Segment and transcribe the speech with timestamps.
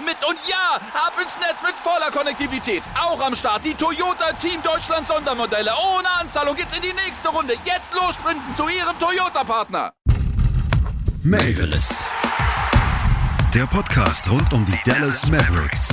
[0.00, 0.16] mit.
[0.26, 2.82] Und ja, ab ins Netz mit voller Konnektivität.
[2.98, 5.72] Auch am Start die Toyota Team Deutschland Sondermodelle.
[5.96, 7.54] Ohne Anzahlung geht's in die nächste Runde.
[7.64, 9.92] Jetzt los sprinten zu ihrem Toyota-Partner.
[11.22, 12.04] Mavis.
[13.54, 15.90] Der Podcast rund um die Dallas Mavericks.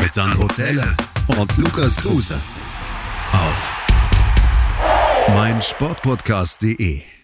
[0.00, 0.96] Mit Sandro Zähler
[1.36, 2.40] und Lukas Kruse.
[3.32, 3.72] Auf
[5.34, 7.17] meinsportpodcast.de.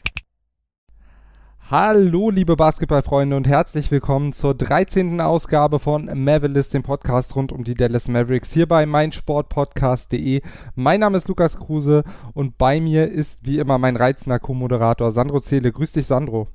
[1.71, 5.19] Hallo, liebe Basketballfreunde und herzlich willkommen zur 13.
[5.23, 10.43] Ausgabe von Mavericks, dem Podcast rund um die Dallas Mavericks, hier bei meinsportpodcast.de.
[10.75, 15.41] Mein Name ist Lukas Kruse und bei mir ist wie immer mein reizender Co-Moderator Sandro
[15.41, 15.73] Zähle.
[15.73, 16.49] Grüß dich, Sandro.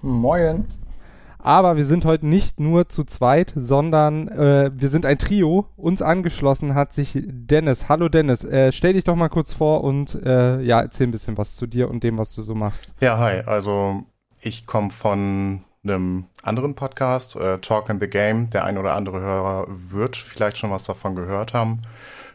[0.00, 0.64] Moin.
[1.38, 5.66] Aber wir sind heute nicht nur zu zweit, sondern äh, wir sind ein Trio.
[5.76, 7.90] Uns angeschlossen hat sich Dennis.
[7.90, 11.36] Hallo Dennis, äh, stell dich doch mal kurz vor und äh, ja, erzähl ein bisschen
[11.36, 12.94] was zu dir und dem, was du so machst.
[13.02, 13.42] Ja, hi.
[13.44, 14.04] Also
[14.40, 18.50] ich komme von einem anderen Podcast, äh, Talk in the Game.
[18.50, 21.82] Der ein oder andere Hörer wird vielleicht schon was davon gehört haben.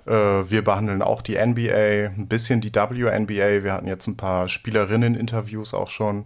[0.06, 3.64] Äh, wir behandeln auch die NBA, ein bisschen die WNBA.
[3.64, 6.26] Wir hatten jetzt ein paar Spielerinnen-Interviews auch schon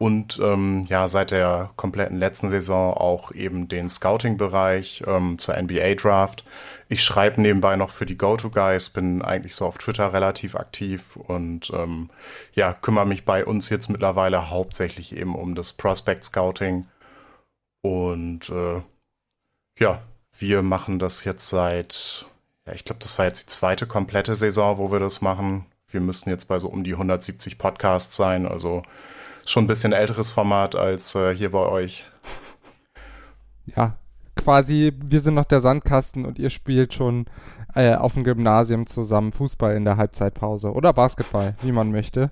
[0.00, 6.42] und ähm, ja, seit der kompletten letzten Saison auch eben den Scouting-Bereich ähm, zur NBA-Draft.
[6.92, 11.70] Ich schreibe nebenbei noch für die Go-To-Guys, bin eigentlich so auf Twitter relativ aktiv und
[11.72, 12.10] ähm,
[12.52, 16.88] ja, kümmere mich bei uns jetzt mittlerweile hauptsächlich eben um das Prospect-Scouting.
[17.80, 18.82] Und äh,
[19.78, 20.02] ja,
[20.36, 22.26] wir machen das jetzt seit,
[22.66, 25.66] ja, ich glaube, das war jetzt die zweite komplette Saison, wo wir das machen.
[25.92, 28.82] Wir müssen jetzt bei so um die 170 Podcasts sein, also
[29.46, 32.04] schon ein bisschen älteres Format als äh, hier bei euch.
[33.76, 33.96] Ja,
[34.40, 37.26] quasi, wir sind noch der Sandkasten und ihr spielt schon
[37.74, 42.30] äh, auf dem Gymnasium zusammen Fußball in der Halbzeitpause oder Basketball, wie man möchte.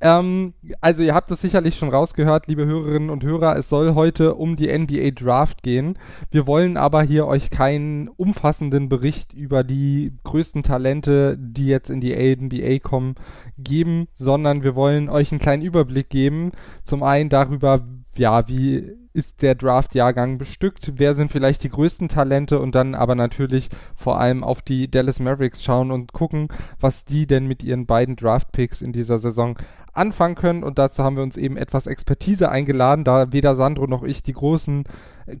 [0.00, 4.34] Ähm, also ihr habt es sicherlich schon rausgehört, liebe Hörerinnen und Hörer, es soll heute
[4.34, 5.98] um die NBA Draft gehen.
[6.30, 12.00] Wir wollen aber hier euch keinen umfassenden Bericht über die größten Talente, die jetzt in
[12.00, 13.14] die NBA kommen,
[13.56, 16.52] geben, sondern wir wollen euch einen kleinen Überblick geben.
[16.84, 17.80] Zum einen darüber,
[18.16, 23.14] ja, wie ist der Draft-Jahrgang bestückt, wer sind vielleicht die größten Talente und dann aber
[23.14, 27.86] natürlich vor allem auf die Dallas Mavericks schauen und gucken, was die denn mit ihren
[27.86, 29.56] beiden Draft-Picks in dieser Saison
[29.96, 30.62] anfangen können.
[30.62, 34.32] Und dazu haben wir uns eben etwas Expertise eingeladen, da weder Sandro noch ich die
[34.32, 34.84] großen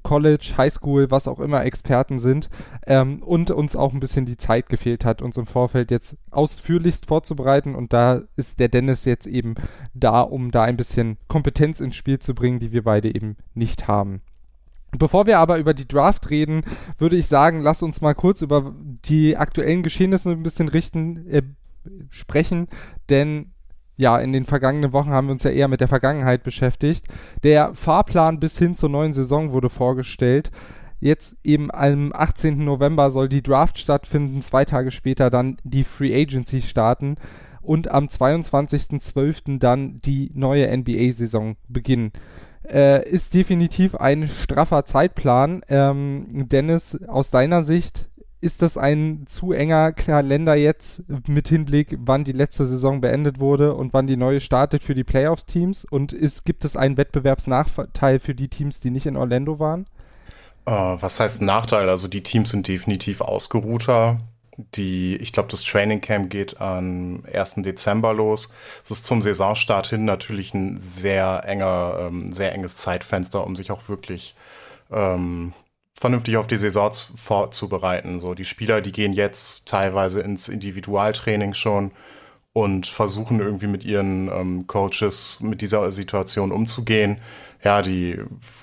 [0.02, 2.48] College, Highschool, was auch immer Experten sind
[2.86, 7.06] ähm, und uns auch ein bisschen die Zeit gefehlt hat, uns im Vorfeld jetzt ausführlichst
[7.06, 9.54] vorzubereiten und da ist der Dennis jetzt eben
[9.94, 13.86] da, um da ein bisschen Kompetenz ins Spiel zu bringen, die wir beide eben nicht
[13.86, 14.22] haben.
[14.98, 16.62] Bevor wir aber über die Draft reden,
[16.98, 18.74] würde ich sagen, lass uns mal kurz über
[19.04, 21.42] die aktuellen Geschehnisse ein bisschen richten, äh,
[22.08, 22.68] sprechen,
[23.08, 23.52] denn
[23.96, 27.06] ja, in den vergangenen Wochen haben wir uns ja eher mit der Vergangenheit beschäftigt.
[27.42, 30.50] Der Fahrplan bis hin zur neuen Saison wurde vorgestellt.
[31.00, 32.58] Jetzt eben am 18.
[32.58, 37.16] November soll die Draft stattfinden, zwei Tage später dann die Free Agency starten
[37.60, 39.58] und am 22.12.
[39.58, 42.12] dann die neue NBA-Saison beginnen.
[42.68, 45.62] Äh, ist definitiv ein straffer Zeitplan.
[45.68, 48.08] Ähm, Dennis, aus deiner Sicht,
[48.46, 53.74] ist das ein zu enger Kalender jetzt mit Hinblick, wann die letzte Saison beendet wurde
[53.74, 55.84] und wann die neue startet für die Playoffs-Teams?
[55.84, 59.86] Und ist, gibt es einen Wettbewerbsnachteil für die Teams, die nicht in Orlando waren?
[60.64, 61.88] Uh, was heißt Nachteil?
[61.88, 64.20] Also die Teams sind definitiv ausgeruhter.
[64.76, 67.56] Die, ich glaube, das Training Camp geht am 1.
[67.56, 68.52] Dezember los.
[68.84, 73.72] Es ist zum Saisonstart hin natürlich ein sehr enger, ähm, sehr enges Zeitfenster, um sich
[73.72, 74.36] auch wirklich
[74.92, 75.52] ähm,
[75.98, 78.20] vernünftig auf die Saison vorzubereiten.
[78.20, 81.92] So, die Spieler, die gehen jetzt teilweise ins Individualtraining schon
[82.52, 87.18] und versuchen irgendwie mit ihren ähm, Coaches mit dieser Situation umzugehen.
[87.62, 88.18] Ja, die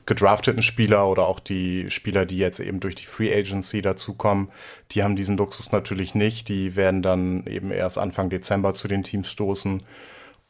[0.06, 4.50] gedrafteten Spieler oder auch die Spieler, die jetzt eben durch die Free Agency dazukommen,
[4.92, 6.50] die haben diesen Luxus natürlich nicht.
[6.50, 9.84] Die werden dann eben erst Anfang Dezember zu den Teams stoßen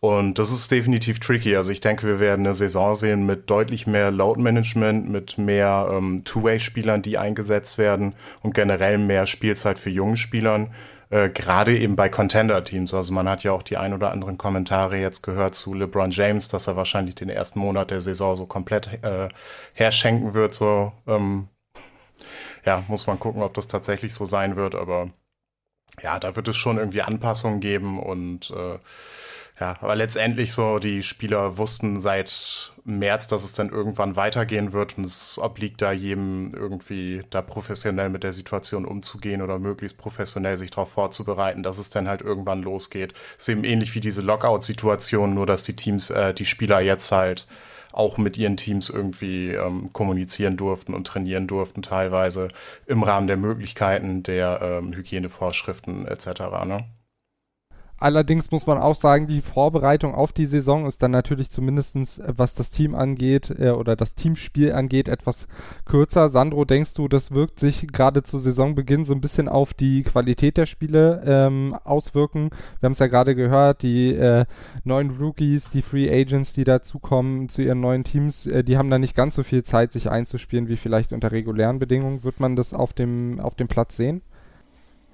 [0.03, 1.55] und das ist definitiv tricky.
[1.55, 5.87] Also ich denke, wir werden eine Saison sehen mit deutlich mehr Load Management, mit mehr
[5.93, 10.73] ähm, Two-Way-Spielern, die eingesetzt werden und generell mehr Spielzeit für jungen Spielern.
[11.09, 12.93] äh, gerade eben bei Contender-Teams.
[12.93, 16.49] Also man hat ja auch die ein oder anderen Kommentare jetzt gehört zu LeBron James,
[16.49, 19.29] dass er wahrscheinlich den ersten Monat der Saison so komplett äh,
[19.73, 20.53] herschenken wird.
[20.53, 21.47] So, ähm,
[22.65, 24.75] ja, muss man gucken, ob das tatsächlich so sein wird.
[24.75, 25.11] Aber
[26.01, 28.79] ja, da wird es schon irgendwie Anpassungen geben und äh,
[29.59, 34.97] ja, aber letztendlich so, die Spieler wussten seit März, dass es dann irgendwann weitergehen wird
[34.97, 40.57] und es obliegt da jedem irgendwie da professionell mit der Situation umzugehen oder möglichst professionell
[40.57, 43.13] sich darauf vorzubereiten, dass es dann halt irgendwann losgeht.
[43.37, 47.45] Ist eben ähnlich wie diese Lockout-Situation, nur dass die Teams, äh, die Spieler jetzt halt
[47.91, 52.49] auch mit ihren Teams irgendwie ähm, kommunizieren durften und trainieren durften, teilweise
[52.87, 56.25] im Rahmen der Möglichkeiten der ähm, Hygienevorschriften etc.
[56.65, 56.85] Ne?
[58.03, 62.33] Allerdings muss man auch sagen, die Vorbereitung auf die Saison ist dann natürlich zumindestens, äh,
[62.35, 65.47] was das Team angeht äh, oder das Teamspiel angeht, etwas
[65.85, 66.27] kürzer.
[66.27, 70.57] Sandro, denkst du, das wirkt sich gerade zu Saisonbeginn so ein bisschen auf die Qualität
[70.57, 72.49] der Spiele ähm, auswirken?
[72.81, 74.43] Wir haben es ja gerade gehört, die äh,
[74.83, 78.99] neuen Rookies, die Free Agents, die dazukommen zu ihren neuen Teams, äh, die haben da
[78.99, 82.25] nicht ganz so viel Zeit, sich einzuspielen wie vielleicht unter regulären Bedingungen.
[82.25, 84.23] Wird man das auf dem, auf dem Platz sehen?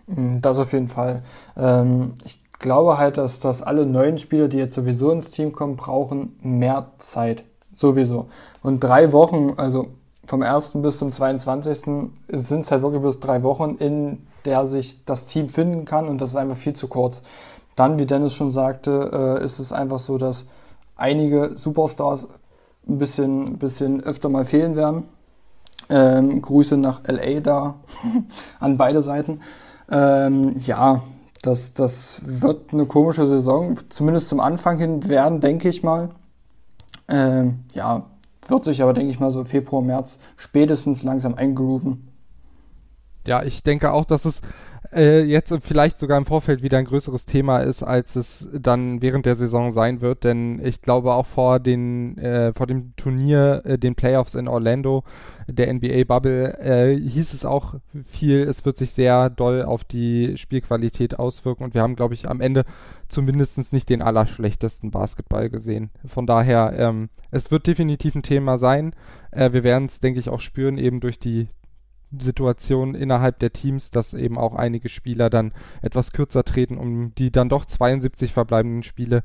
[0.08, 1.22] Das auf jeden Fall.
[1.56, 5.76] Ähm, ich glaube halt, dass, dass alle neuen Spieler, die jetzt sowieso ins Team kommen,
[5.76, 7.44] brauchen mehr Zeit.
[7.76, 8.28] Sowieso.
[8.62, 9.88] Und drei Wochen, also
[10.28, 10.74] vom 1.
[10.76, 11.80] bis zum 22.
[12.28, 16.20] sind es halt wirklich bis drei Wochen, in der sich das Team finden kann und
[16.20, 17.24] das ist einfach viel zu kurz.
[17.76, 20.46] Dann, wie Dennis schon sagte, äh, ist es einfach so, dass
[20.98, 22.28] einige Superstars
[22.88, 25.06] ein bisschen, bisschen öfter mal fehlen werden.
[25.90, 27.76] Ähm, Grüße nach LA da
[28.60, 29.40] an beide Seiten.
[29.90, 31.02] Ähm, ja,
[31.42, 36.10] das, das wird eine komische Saison, zumindest zum Anfang hin werden, denke ich mal.
[37.08, 38.06] Ähm, ja,
[38.48, 42.08] wird sich aber, denke ich mal, so Februar, März spätestens langsam eingrooven.
[43.26, 44.42] Ja, ich denke auch, dass es
[44.94, 49.26] äh, jetzt vielleicht sogar im Vorfeld wieder ein größeres Thema ist, als es dann während
[49.26, 50.24] der Saison sein wird.
[50.24, 55.04] Denn ich glaube auch vor, den, äh, vor dem Turnier, äh, den Playoffs in Orlando,
[55.48, 57.76] der NBA-Bubble, äh, hieß es auch
[58.06, 61.64] viel, es wird sich sehr doll auf die Spielqualität auswirken.
[61.64, 62.66] Und wir haben, glaube ich, am Ende
[63.10, 65.90] zumindest nicht den allerschlechtesten Basketball gesehen.
[66.06, 68.94] Von daher, ähm, es wird definitiv ein Thema sein.
[69.32, 71.48] Äh, wir werden es, denke ich, auch spüren, eben durch die
[72.18, 77.32] Situation innerhalb der Teams, dass eben auch einige Spieler dann etwas kürzer treten, um die
[77.32, 79.24] dann doch 72 verbleibenden Spiele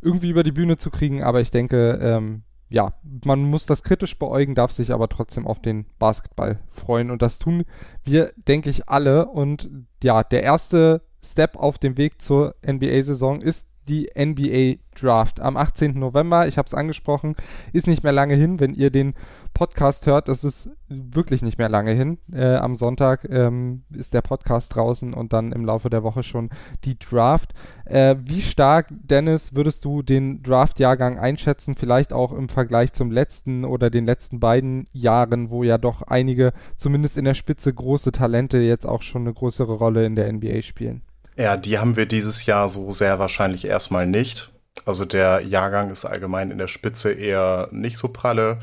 [0.00, 1.22] irgendwie über die Bühne zu kriegen.
[1.22, 2.94] Aber ich denke, ähm, ja,
[3.24, 7.10] man muss das kritisch beäugen, darf sich aber trotzdem auf den Basketball freuen.
[7.10, 7.64] Und das tun
[8.04, 9.26] wir, denke ich, alle.
[9.26, 9.70] Und
[10.02, 15.98] ja, der erste Step auf dem Weg zur NBA-Saison ist die NBA Draft am 18.
[15.98, 16.48] November.
[16.48, 17.36] Ich habe es angesprochen,
[17.72, 18.60] ist nicht mehr lange hin.
[18.60, 19.14] Wenn ihr den
[19.54, 22.18] Podcast hört, das ist wirklich nicht mehr lange hin.
[22.32, 26.50] Äh, am Sonntag ähm, ist der Podcast draußen und dann im Laufe der Woche schon
[26.84, 27.54] die Draft.
[27.86, 31.74] Äh, wie stark, Dennis, würdest du den Draft-Jahrgang einschätzen?
[31.74, 36.52] Vielleicht auch im Vergleich zum letzten oder den letzten beiden Jahren, wo ja doch einige,
[36.76, 40.62] zumindest in der Spitze, große Talente jetzt auch schon eine größere Rolle in der NBA
[40.62, 41.02] spielen.
[41.36, 44.50] Ja, die haben wir dieses Jahr so sehr wahrscheinlich erstmal nicht.
[44.86, 48.58] Also der Jahrgang ist allgemein in der Spitze eher nicht so pralle.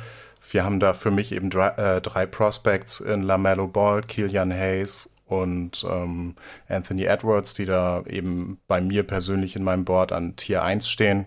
[0.51, 5.11] Wir haben da für mich eben drei, äh, drei Prospects in LaMelo Ball, Killian Hayes
[5.25, 6.35] und ähm,
[6.67, 11.25] Anthony Edwards, die da eben bei mir persönlich in meinem Board an Tier 1 stehen.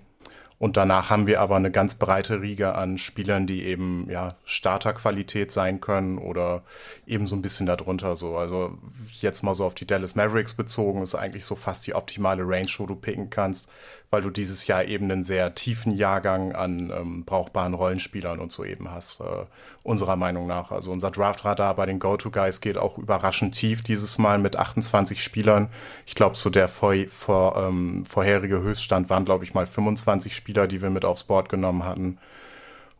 [0.58, 5.52] Und danach haben wir aber eine ganz breite Riege an Spielern, die eben ja Starterqualität
[5.52, 6.62] sein können oder
[7.06, 8.38] eben so ein bisschen darunter so.
[8.38, 8.78] Also
[9.20, 12.70] jetzt mal so auf die Dallas Mavericks bezogen, ist eigentlich so fast die optimale Range,
[12.78, 13.68] wo du picken kannst
[14.16, 18.64] weil du dieses Jahr eben einen sehr tiefen Jahrgang an ähm, brauchbaren Rollenspielern und so
[18.64, 19.44] eben hast, äh,
[19.82, 20.70] unserer Meinung nach.
[20.70, 25.68] Also unser Draftradar bei den Go-To-Guys geht auch überraschend tief dieses Mal mit 28 Spielern.
[26.06, 30.66] Ich glaube, so der vor, vor, ähm, vorherige Höchststand waren, glaube ich, mal 25 Spieler,
[30.66, 32.16] die wir mit aufs Board genommen hatten.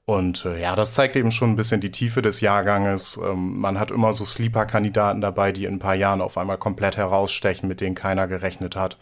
[0.05, 3.19] Und äh, ja, das zeigt eben schon ein bisschen die Tiefe des Jahrganges.
[3.25, 6.99] Ähm, man hat immer so Sleeper-Kandidaten dabei, die in ein paar Jahren auf einmal komplett
[6.99, 8.99] herausstechen, mit denen keiner gerechnet hat.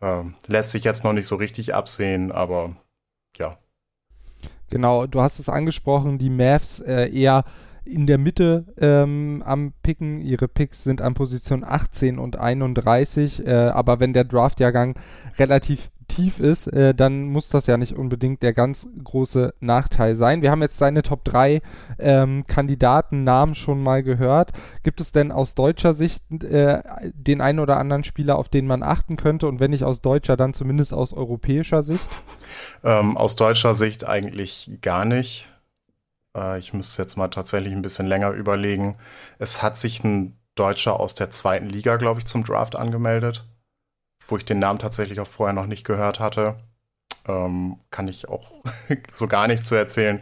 [0.00, 2.76] Ähm, lässt sich jetzt noch nicht so richtig absehen, aber
[3.36, 3.58] ja.
[4.70, 7.44] Genau, du hast es angesprochen, die Mavs äh, eher
[7.84, 10.20] in der Mitte ähm, am Picken.
[10.20, 14.94] Ihre Picks sind an Position 18 und 31, äh, aber wenn der Draftjahrgang
[15.38, 20.42] relativ tief ist, äh, dann muss das ja nicht unbedingt der ganz große Nachteil sein.
[20.42, 21.62] Wir haben jetzt seine Top 3
[21.98, 24.52] ähm, Kandidatennamen schon mal gehört.
[24.82, 26.82] Gibt es denn aus deutscher Sicht äh,
[27.14, 29.46] den einen oder anderen Spieler, auf den man achten könnte?
[29.46, 32.04] Und wenn nicht aus deutscher, dann zumindest aus europäischer Sicht?
[32.82, 35.46] Ähm, aus deutscher Sicht eigentlich gar nicht.
[36.36, 38.98] Äh, ich müsste jetzt mal tatsächlich ein bisschen länger überlegen.
[39.38, 43.46] Es hat sich ein Deutscher aus der zweiten Liga, glaube ich, zum Draft angemeldet.
[44.28, 46.56] wo ich den Namen tatsächlich auch vorher noch nicht gehört hatte.
[47.26, 48.62] Ähm, kann ich auch
[49.12, 50.20] so gar nichts zu erzählen.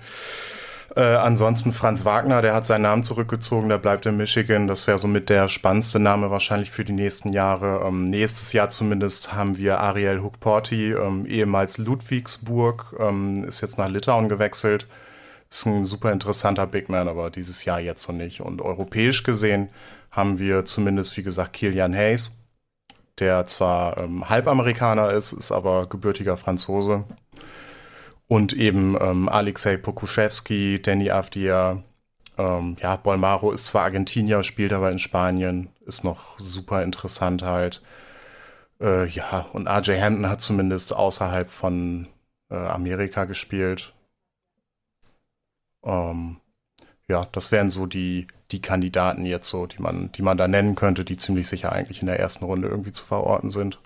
[0.96, 4.66] Äh, ansonsten Franz Wagner, der hat seinen Namen zurückgezogen, der bleibt in Michigan.
[4.66, 7.86] Das wäre somit der spannendste Name wahrscheinlich für die nächsten Jahre.
[7.86, 13.88] Ähm, nächstes Jahr zumindest haben wir Ariel Hukporti, ähm, ehemals Ludwigsburg, ähm, ist jetzt nach
[13.88, 14.86] Litauen gewechselt.
[15.50, 18.40] Ist ein super interessanter Big Man, aber dieses Jahr jetzt noch nicht.
[18.40, 19.70] Und europäisch gesehen
[20.10, 22.32] haben wir zumindest, wie gesagt, Kilian Hayes,
[23.18, 27.04] der zwar ähm, Halbamerikaner ist, ist aber gebürtiger Franzose.
[28.26, 31.82] Und eben ähm, Alexei Pokuschewski, Danny Avdia,
[32.38, 37.82] ähm, ja, Bolmaro ist zwar Argentinier, spielt aber in Spanien, ist noch super interessant halt.
[38.80, 42.08] Äh, ja, und RJ Hampton hat zumindest außerhalb von
[42.50, 43.92] äh, Amerika gespielt.
[45.88, 46.36] Ähm,
[47.08, 50.74] ja, das wären so die, die Kandidaten jetzt so, die man, die man da nennen
[50.74, 53.80] könnte, die ziemlich sicher eigentlich in der ersten Runde irgendwie zu verorten sind.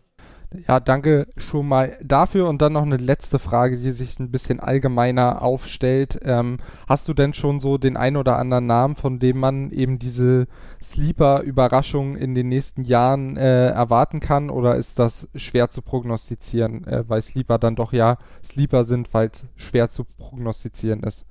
[0.68, 2.48] Ja, danke schon mal dafür.
[2.48, 6.20] Und dann noch eine letzte Frage, die sich ein bisschen allgemeiner aufstellt.
[6.24, 9.98] Ähm, hast du denn schon so den ein oder anderen Namen, von dem man eben
[9.98, 10.46] diese
[10.82, 14.50] Sleeper-Überraschung in den nächsten Jahren äh, erwarten kann?
[14.50, 19.30] Oder ist das schwer zu prognostizieren, äh, weil Sleeper dann doch ja Sleeper sind, weil
[19.32, 21.24] es schwer zu prognostizieren ist?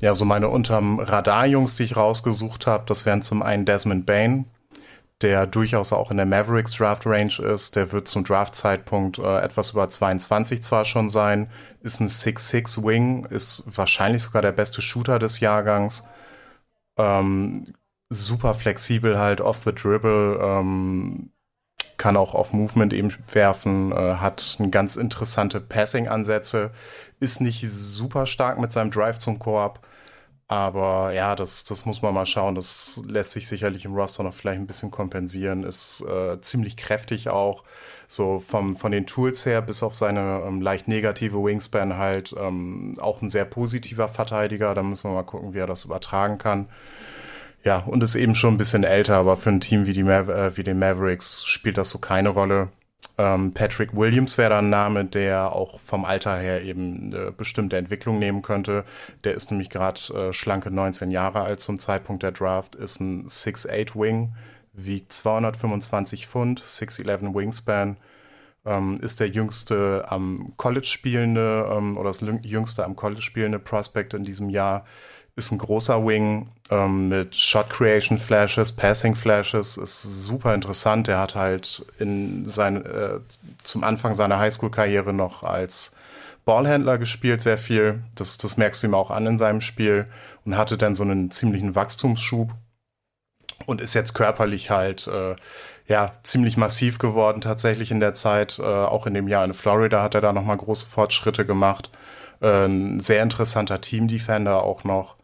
[0.00, 4.44] Ja, so meine unterm Radar-Jungs, die ich rausgesucht habe, das wären zum einen Desmond Bain,
[5.22, 7.76] der durchaus auch in der Mavericks Draft Range ist.
[7.76, 11.50] Der wird zum Draft-Zeitpunkt äh, etwas über 22 zwar schon sein,
[11.80, 16.04] ist ein 6'6 Wing, ist wahrscheinlich sogar der beste Shooter des Jahrgangs.
[16.98, 17.74] Ähm,
[18.10, 21.30] super flexibel halt off the dribble, ähm,
[21.98, 26.70] kann auch auf Movement eben werfen, äh, hat ganz interessante Passing-Ansätze,
[27.20, 29.80] ist nicht super stark mit seinem Drive zum Korb,
[30.48, 32.54] aber ja, das, das muss man mal schauen.
[32.54, 35.64] Das lässt sich sicherlich im Roster noch vielleicht ein bisschen kompensieren.
[35.64, 37.64] Ist äh, ziemlich kräftig auch.
[38.06, 42.94] So vom, von den Tools her, bis auf seine ähm, leicht negative Wingspan halt ähm,
[43.00, 44.74] auch ein sehr positiver Verteidiger.
[44.74, 46.68] Da müssen wir mal gucken, wie er das übertragen kann.
[47.66, 50.36] Ja, und ist eben schon ein bisschen älter, aber für ein Team wie, die Maver
[50.36, 52.68] äh, wie den Mavericks spielt das so keine Rolle.
[53.18, 57.76] Ähm, Patrick Williams wäre da ein Name, der auch vom Alter her eben eine bestimmte
[57.76, 58.84] Entwicklung nehmen könnte.
[59.24, 63.26] Der ist nämlich gerade äh, schlanke 19 Jahre alt zum Zeitpunkt der Draft, ist ein
[63.26, 64.36] 6'8 Wing,
[64.72, 67.96] wiegt 225 Pfund, 6'11 Wingspan,
[68.64, 74.14] ähm, ist der jüngste am College spielende ähm, oder das jüngste am College spielende Prospect
[74.14, 74.84] in diesem Jahr
[75.36, 81.08] ist ein großer Wing ähm, mit Shot Creation Flashes, Passing Flashes, ist super interessant.
[81.08, 83.20] Er hat halt in sein, äh,
[83.62, 85.94] zum Anfang seiner Highschool-Karriere noch als
[86.46, 88.02] Ballhändler gespielt, sehr viel.
[88.14, 90.06] Das, das merkst du ihm auch an in seinem Spiel
[90.46, 92.54] und hatte dann so einen ziemlichen Wachstumsschub
[93.66, 95.36] und ist jetzt körperlich halt äh,
[95.86, 98.58] ja ziemlich massiv geworden tatsächlich in der Zeit.
[98.58, 101.90] Äh, auch in dem Jahr in Florida hat er da nochmal große Fortschritte gemacht.
[102.40, 105.15] Äh, ein sehr interessanter Team-Defender auch noch.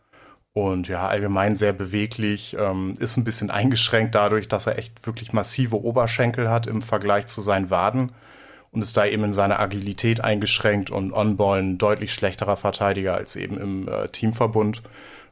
[0.55, 5.33] Und ja, allgemein sehr beweglich, ähm, ist ein bisschen eingeschränkt dadurch, dass er echt wirklich
[5.33, 8.13] massive Oberschenkel hat im Vergleich zu seinen Waden
[8.71, 13.37] und ist da eben in seiner Agilität eingeschränkt und On-Ball ein deutlich schlechterer Verteidiger als
[13.37, 14.83] eben im äh, Teamverbund.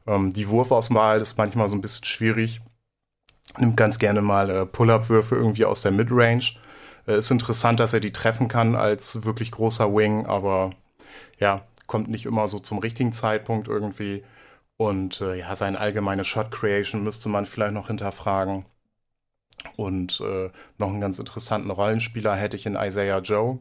[0.07, 2.61] Ähm, die Wurfauswahl ist manchmal so ein bisschen schwierig.
[3.59, 6.53] Nimmt ganz gerne mal äh, Pull-Up-Würfe irgendwie aus der Midrange.
[7.07, 10.71] Äh, ist interessant, dass er die treffen kann als wirklich großer Wing, aber
[11.39, 14.23] ja, kommt nicht immer so zum richtigen Zeitpunkt irgendwie.
[14.81, 18.65] Und äh, ja, seine allgemeine Shot Creation müsste man vielleicht noch hinterfragen.
[19.77, 23.59] Und äh, noch einen ganz interessanten Rollenspieler hätte ich in Isaiah Joe.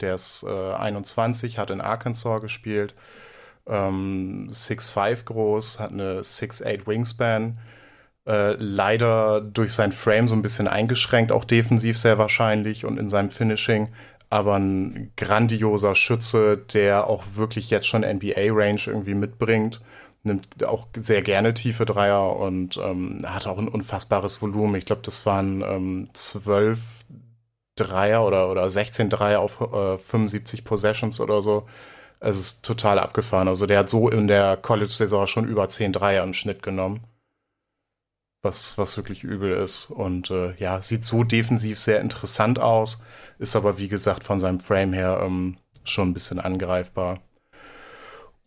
[0.00, 2.94] Der ist äh, 21, hat in Arkansas gespielt,
[3.66, 7.58] ähm, 6'5 groß, hat eine 6'8 Wingspan.
[8.24, 13.08] Äh, leider durch sein Frame so ein bisschen eingeschränkt, auch defensiv sehr wahrscheinlich und in
[13.08, 13.88] seinem Finishing.
[14.28, 19.80] Aber ein grandioser Schütze, der auch wirklich jetzt schon NBA-Range irgendwie mitbringt
[20.22, 24.74] nimmt auch sehr gerne tiefe Dreier und ähm, hat auch ein unfassbares Volumen.
[24.74, 26.78] Ich glaube, das waren ähm, 12
[27.76, 31.66] Dreier oder, oder 16 Dreier auf äh, 75 Possessions oder so.
[32.20, 33.48] Es ist total abgefahren.
[33.48, 37.00] Also der hat so in der College-Saison schon über 10 Dreier im Schnitt genommen.
[38.42, 39.90] Was, was wirklich übel ist.
[39.90, 43.04] Und äh, ja, sieht so defensiv sehr interessant aus,
[43.38, 47.20] ist aber wie gesagt von seinem Frame her ähm, schon ein bisschen angreifbar.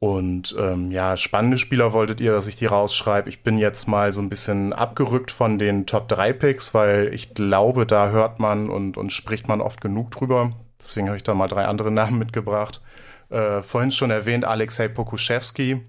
[0.03, 3.29] Und ähm, ja, spannende Spieler wolltet ihr, dass ich die rausschreibe.
[3.29, 7.33] Ich bin jetzt mal so ein bisschen abgerückt von den Top 3 Picks, weil ich
[7.33, 10.49] glaube, da hört man und, und spricht man oft genug drüber.
[10.77, 12.81] Deswegen habe ich da mal drei andere Namen mitgebracht.
[13.29, 15.79] Äh, vorhin schon erwähnt, Alexei Pokuschewski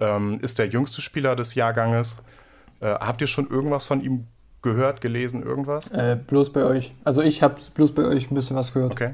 [0.00, 2.22] ähm, ist der jüngste Spieler des Jahrganges.
[2.80, 4.28] Äh, habt ihr schon irgendwas von ihm
[4.62, 5.88] gehört, gelesen, irgendwas?
[5.88, 6.94] Äh, bloß bei euch.
[7.04, 8.92] Also ich habe bloß bei euch ein bisschen was gehört.
[8.92, 9.12] Okay.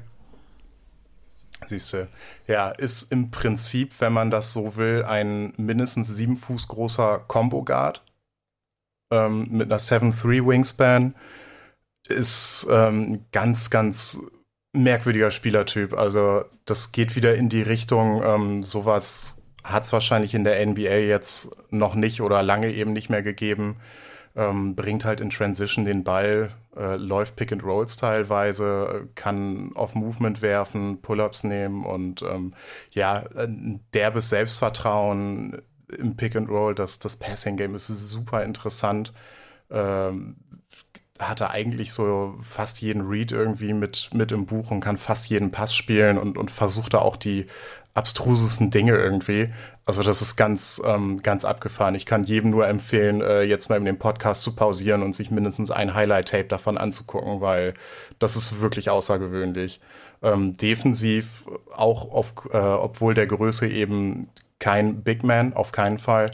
[1.67, 2.09] Siehst du.
[2.47, 7.63] Ja, ist im Prinzip, wenn man das so will, ein mindestens sieben Fuß großer Combo
[7.65, 8.03] Guard
[9.11, 11.15] ähm, mit einer 7-3 Wingspan.
[12.07, 14.19] Ist ähm, ganz, ganz
[14.75, 15.95] merkwürdiger Spielertyp.
[15.95, 21.07] Also das geht wieder in die Richtung, ähm, sowas hat es wahrscheinlich in der NBA
[21.07, 23.77] jetzt noch nicht oder lange eben nicht mehr gegeben.
[24.37, 29.95] Ähm, bringt halt in Transition den Ball, äh, läuft Pick and Rolls teilweise, kann auf
[29.95, 32.55] Movement werfen, Pull-ups nehmen und ähm,
[32.93, 35.63] ja, ein derbes Selbstvertrauen
[35.97, 36.75] im Pick and Roll.
[36.75, 39.13] Das, das Passing Game ist super interessant.
[39.71, 40.37] Ähm,
[41.21, 45.53] hatte eigentlich so fast jeden Read irgendwie mit, mit im Buch und kann fast jeden
[45.53, 47.47] Pass spielen und, und versuchte auch die
[47.95, 49.53] abstrusesten Dinge irgendwie.
[49.87, 51.95] Also das ist ganz, ähm, ganz abgefahren.
[51.95, 55.31] Ich kann jedem nur empfehlen, äh, jetzt mal in dem Podcast zu pausieren und sich
[55.31, 57.75] mindestens ein Highlight-Tape davon anzugucken, weil
[58.19, 59.81] das ist wirklich außergewöhnlich.
[60.23, 66.33] Ähm, defensiv auch, auf, äh, obwohl der Größe eben kein Big Man, auf keinen Fall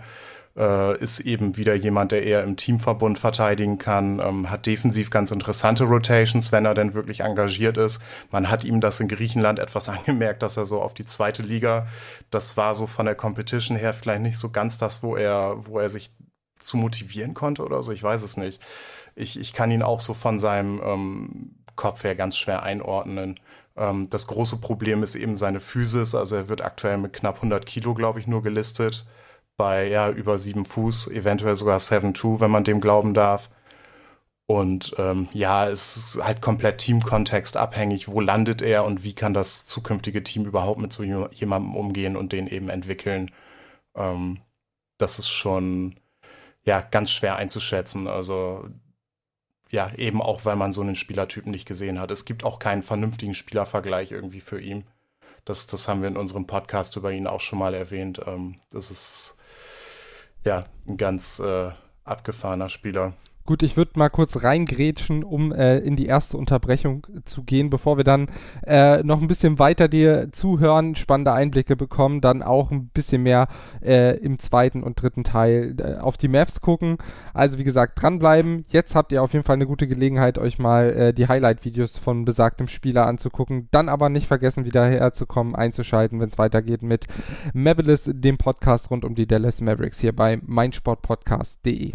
[0.60, 5.30] äh, ist eben wieder jemand, der eher im Teamverbund verteidigen kann, ähm, hat defensiv ganz
[5.30, 8.02] interessante Rotations, wenn er denn wirklich engagiert ist.
[8.30, 11.86] Man hat ihm das in Griechenland etwas angemerkt, dass er so auf die zweite Liga,
[12.30, 15.78] das war so von der Competition her vielleicht nicht so ganz das, wo er, wo
[15.78, 16.10] er sich
[16.58, 18.60] zu motivieren konnte oder so, ich weiß es nicht.
[19.16, 23.40] Ich, ich kann ihn auch so von seinem ähm, Kopf her ganz schwer einordnen.
[23.78, 27.64] Ähm, das große Problem ist eben seine Physis, also er wird aktuell mit knapp 100
[27.64, 29.06] Kilo, glaube ich, nur gelistet
[29.60, 33.50] bei ja, über sieben Fuß, eventuell sogar 7-2, wenn man dem glauben darf.
[34.46, 39.34] Und ähm, ja, es ist halt komplett Teamkontext abhängig, wo landet er und wie kann
[39.34, 43.32] das zukünftige Team überhaupt mit so jemandem umgehen und den eben entwickeln.
[43.94, 44.40] Ähm,
[44.96, 45.96] das ist schon
[46.64, 48.08] ja ganz schwer einzuschätzen.
[48.08, 48.66] Also
[49.68, 52.10] ja, eben auch, weil man so einen Spielertypen nicht gesehen hat.
[52.10, 54.84] Es gibt auch keinen vernünftigen Spielervergleich irgendwie für ihn.
[55.44, 58.22] Das, das haben wir in unserem Podcast über ihn auch schon mal erwähnt.
[58.26, 59.36] Ähm, das ist
[60.44, 61.70] ja, ein ganz äh,
[62.04, 63.14] abgefahrener Spieler.
[63.50, 67.96] Gut, ich würde mal kurz reingrätschen, um äh, in die erste Unterbrechung zu gehen, bevor
[67.96, 68.28] wir dann
[68.64, 73.48] äh, noch ein bisschen weiter dir zuhören, spannende Einblicke bekommen, dann auch ein bisschen mehr
[73.82, 76.98] äh, im zweiten und dritten Teil äh, auf die Maps gucken.
[77.34, 78.66] Also wie gesagt, dranbleiben.
[78.68, 82.24] Jetzt habt ihr auf jeden Fall eine gute Gelegenheit, euch mal äh, die Highlight-Videos von
[82.24, 83.66] besagtem Spieler anzugucken.
[83.72, 87.06] Dann aber nicht vergessen, wieder herzukommen, einzuschalten, wenn es weitergeht mit
[87.52, 91.94] Mavericks, dem Podcast rund um die Dallas Mavericks hier bei meinsportpodcast.de.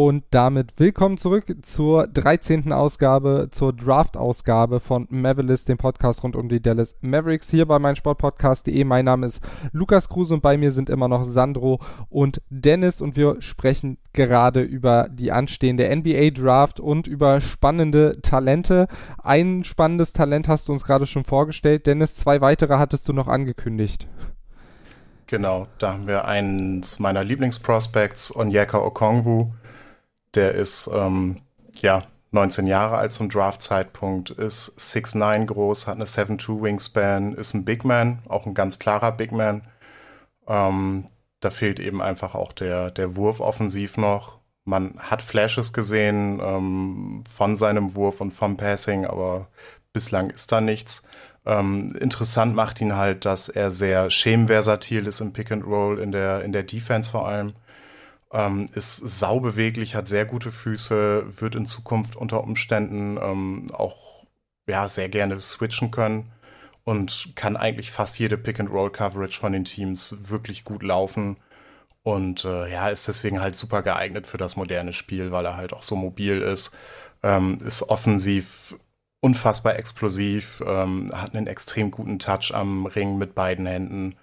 [0.00, 2.72] Und damit willkommen zurück zur 13.
[2.72, 8.84] Ausgabe, zur Draft-Ausgabe von Mavericks, dem Podcast rund um die Dallas Mavericks, hier bei meinsportpodcast.de.
[8.84, 9.40] Mein Name ist
[9.72, 11.80] Lukas Kruse und bei mir sind immer noch Sandro
[12.10, 18.86] und Dennis und wir sprechen gerade über die anstehende NBA-Draft und über spannende Talente.
[19.20, 21.88] Ein spannendes Talent hast du uns gerade schon vorgestellt.
[21.88, 24.06] Dennis, zwei weitere hattest du noch angekündigt.
[25.26, 29.50] Genau, da haben wir eins meiner Lieblingsprospects, Onyeka Okongwu
[30.34, 31.40] der ist ähm,
[31.74, 37.64] ja 19 Jahre alt zum Draft-Zeitpunkt, ist 6'9 groß, hat eine 7'2 Wingspan, ist ein
[37.64, 39.62] Big Man, auch ein ganz klarer Big Man.
[40.46, 41.06] Ähm,
[41.40, 44.38] da fehlt eben einfach auch der, der Wurf offensiv noch.
[44.64, 49.48] Man hat Flashes gesehen ähm, von seinem Wurf und vom Passing, aber
[49.92, 51.04] bislang ist da nichts.
[51.46, 56.12] Ähm, interessant macht ihn halt, dass er sehr schemenversatil ist im Pick and Roll, in
[56.12, 57.54] der, in der Defense vor allem.
[58.32, 64.26] Ähm, ist saubeweglich, hat sehr gute Füße, wird in Zukunft unter Umständen ähm, auch
[64.68, 66.30] ja, sehr gerne switchen können
[66.84, 71.36] und kann eigentlich fast jede Pick-and-Roll-Coverage von den Teams wirklich gut laufen.
[72.02, 75.72] Und äh, ja, ist deswegen halt super geeignet für das moderne Spiel, weil er halt
[75.74, 76.76] auch so mobil ist.
[77.22, 78.76] Ähm, ist offensiv
[79.20, 84.16] unfassbar explosiv, ähm, hat einen extrem guten Touch am Ring mit beiden Händen.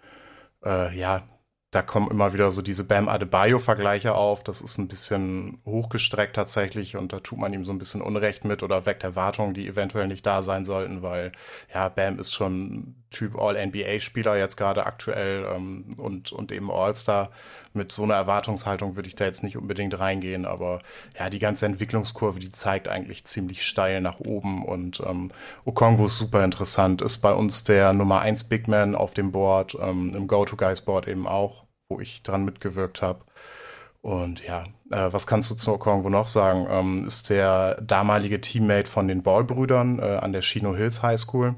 [0.64, 1.24] Äh, ja,
[1.76, 4.44] da kommen immer wieder so diese Bam Adebayo-Vergleiche auf.
[4.44, 8.46] Das ist ein bisschen hochgestreckt tatsächlich und da tut man ihm so ein bisschen Unrecht
[8.46, 11.34] mit oder weckt Erwartungen, die eventuell nicht da sein sollten, weil
[11.74, 17.30] ja, Bam ist schon Typ All-NBA-Spieler jetzt gerade aktuell ähm, und, und eben All-Star.
[17.74, 20.82] Mit so einer Erwartungshaltung würde ich da jetzt nicht unbedingt reingehen, aber
[21.20, 25.30] ja, die ganze Entwicklungskurve, die zeigt eigentlich ziemlich steil nach oben und ähm,
[25.66, 29.78] Okongwu ist super interessant, ist bei uns der Nummer 1 Big Man auf dem Board,
[29.82, 33.26] ähm, im Go-To-Guys-Board eben auch wo ich dran mitgewirkt habe.
[34.02, 36.68] Und ja, äh, was kannst du zu Okongwu noch sagen?
[36.70, 41.56] Ähm, ist der damalige Teammate von den Ball-Brüdern äh, an der Chino Hills High School.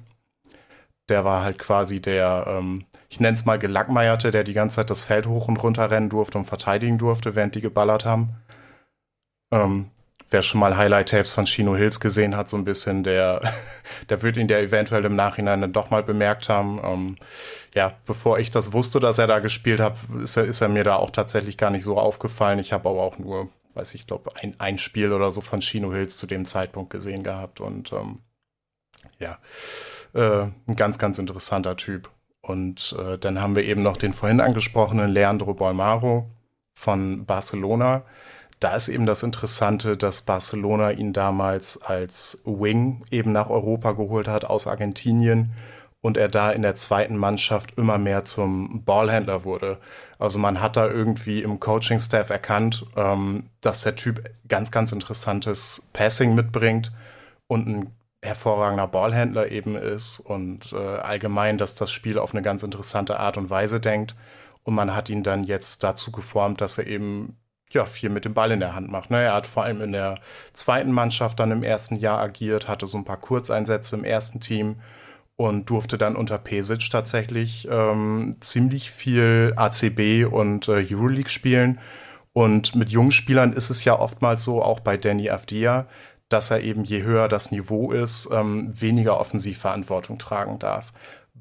[1.10, 4.90] Der war halt quasi der, ähm, ich nenne es mal Gelackmeierte, der die ganze Zeit
[4.90, 8.36] das Feld hoch und runter rennen durfte und verteidigen durfte, während die geballert haben.
[9.52, 9.92] Ähm,
[10.30, 13.42] wer schon mal Highlight-Tapes von Chino Hills gesehen hat, so ein bisschen, der,
[14.10, 16.80] der wird ihn ja eventuell im Nachhinein dann doch mal bemerkt haben.
[16.84, 17.16] Ähm,
[17.74, 20.84] ja, bevor ich das wusste, dass er da gespielt hat, ist er, ist er mir
[20.84, 22.60] da auch tatsächlich gar nicht so aufgefallen.
[22.60, 25.94] Ich habe aber auch nur, weiß ich, glaube ein, ein Spiel oder so von Chino
[25.94, 28.20] Hills zu dem Zeitpunkt gesehen gehabt und ähm,
[29.20, 29.38] ja,
[30.13, 32.10] äh, ein ganz, ganz interessanter Typ.
[32.42, 36.30] Und äh, dann haben wir eben noch den vorhin angesprochenen Leandro Bolmaro
[36.78, 38.04] von Barcelona
[38.60, 44.28] da ist eben das Interessante, dass Barcelona ihn damals als Wing eben nach Europa geholt
[44.28, 45.52] hat aus Argentinien
[46.02, 49.78] und er da in der zweiten Mannschaft immer mehr zum Ballhändler wurde.
[50.20, 55.89] Also man hat da irgendwie im Coaching-Staff erkannt, ähm, dass der Typ ganz, ganz interessantes
[55.93, 56.91] Passing mitbringt
[57.48, 62.63] und ein hervorragender Ballhändler eben ist und äh, allgemein, dass das Spiel auf eine ganz
[62.63, 64.15] interessante Art und Weise denkt.
[64.63, 67.38] Und man hat ihn dann jetzt dazu geformt, dass er eben
[67.72, 69.12] ja, viel mit dem Ball in der Hand macht.
[69.12, 69.22] Ne?
[69.22, 70.20] Er hat vor allem in der
[70.54, 74.78] zweiten Mannschaft dann im ersten Jahr agiert, hatte so ein paar Kurzeinsätze im ersten Team
[75.36, 81.80] und durfte dann unter Pesic tatsächlich ähm, ziemlich viel ACB und äh, Euroleague spielen.
[82.34, 85.88] Und mit jungen Spielern ist es ja oftmals so, auch bei Danny Avdia,
[86.30, 90.92] dass er eben je höher das Niveau ist, ähm, weniger Offensivverantwortung tragen darf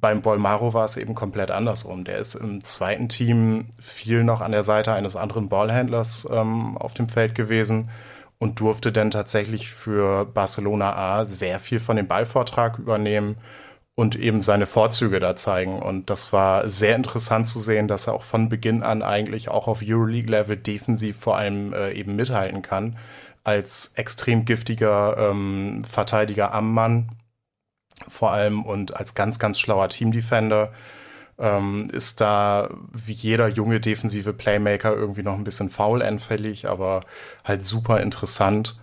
[0.07, 2.05] beim Bolmaro war es eben komplett andersrum.
[2.05, 6.95] Der ist im zweiten Team viel noch an der Seite eines anderen Ballhändlers ähm, auf
[6.95, 7.91] dem Feld gewesen
[8.39, 13.39] und durfte dann tatsächlich für Barcelona A sehr viel von dem Ballvortrag übernehmen
[13.97, 15.83] und eben seine Vorzüge da zeigen.
[15.83, 19.67] Und das war sehr interessant zu sehen, dass er auch von Beginn an eigentlich auch
[19.67, 22.97] auf Euroleague-Level defensiv vor allem äh, eben mithalten kann.
[23.43, 27.09] Als extrem giftiger ähm, Verteidiger am Mann
[28.09, 30.73] vor allem und als ganz, ganz schlauer Team-Defender
[31.39, 37.03] ähm, ist da wie jeder junge defensive Playmaker irgendwie noch ein bisschen faulanfällig, aber
[37.45, 38.77] halt super interessant.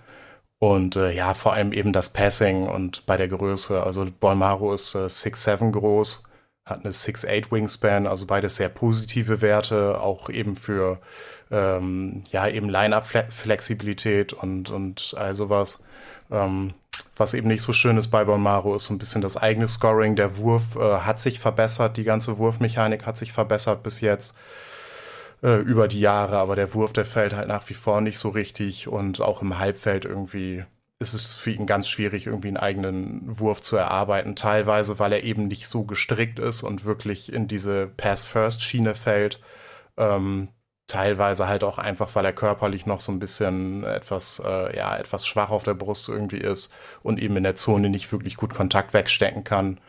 [0.60, 3.84] Und äh, ja, vor allem eben das Passing und bei der Größe.
[3.84, 6.24] Also Bolmaro ist äh, 6'7 groß,
[6.66, 11.00] hat eine 6'8 Wingspan, also beides sehr positive Werte, auch eben für
[11.52, 15.84] ähm, ja eben Line-Up-Flexibilität und, und all sowas.
[16.32, 16.74] Ähm,
[17.16, 20.16] was eben nicht so schön ist bei Bonmaro, ist so ein bisschen das eigene Scoring.
[20.16, 24.36] Der Wurf äh, hat sich verbessert, die ganze Wurfmechanik hat sich verbessert bis jetzt
[25.44, 28.30] äh, über die Jahre, aber der Wurf, der fällt halt nach wie vor nicht so
[28.30, 30.64] richtig und auch im Halbfeld irgendwie
[31.00, 34.36] ist es für ihn ganz schwierig, irgendwie einen eigenen Wurf zu erarbeiten.
[34.36, 39.42] Teilweise, weil er eben nicht so gestrickt ist und wirklich in diese Pass-First-Schiene fällt.
[39.98, 40.50] Ähm,
[40.88, 45.26] teilweise halt auch einfach, weil er körperlich noch so ein bisschen etwas, äh, ja, etwas
[45.26, 48.94] schwach auf der Brust irgendwie ist und eben in der Zone nicht wirklich gut Kontakt
[48.94, 49.80] wegstecken kann.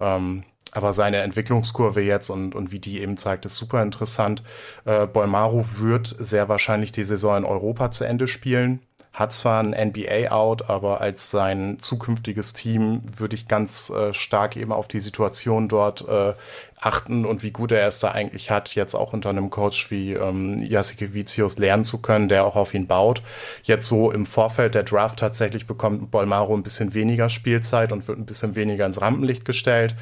[0.00, 4.42] Ähm, aber seine Entwicklungskurve jetzt und, und wie die eben zeigt, ist super interessant.
[4.84, 8.80] Äh, Bolmaro wird sehr wahrscheinlich die Saison in Europa zu Ende spielen
[9.16, 14.72] hat zwar ein NBA-Out, aber als sein zukünftiges Team würde ich ganz äh, stark eben
[14.72, 16.34] auf die Situation dort äh,
[16.78, 20.12] achten und wie gut er es da eigentlich hat, jetzt auch unter einem Coach wie
[20.12, 23.22] ähm, Jasikevicius lernen zu können, der auch auf ihn baut.
[23.62, 28.18] Jetzt so im Vorfeld der Draft tatsächlich bekommt Bolmaro ein bisschen weniger Spielzeit und wird
[28.18, 29.94] ein bisschen weniger ins Rampenlicht gestellt.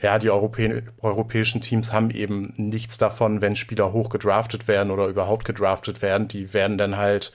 [0.00, 5.06] Ja, die Europä europäischen Teams haben eben nichts davon, wenn Spieler hoch gedraftet werden oder
[5.06, 6.28] überhaupt gedraftet werden.
[6.28, 7.32] Die werden dann halt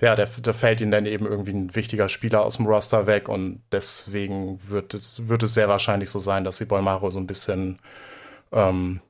[0.00, 3.62] ja, da fällt ihnen dann eben irgendwie ein wichtiger Spieler aus dem Roster weg und
[3.70, 7.78] deswegen wird es, wird es sehr wahrscheinlich so sein, dass sie Bolmaro so ein bisschen
[8.54, 9.00] ähm,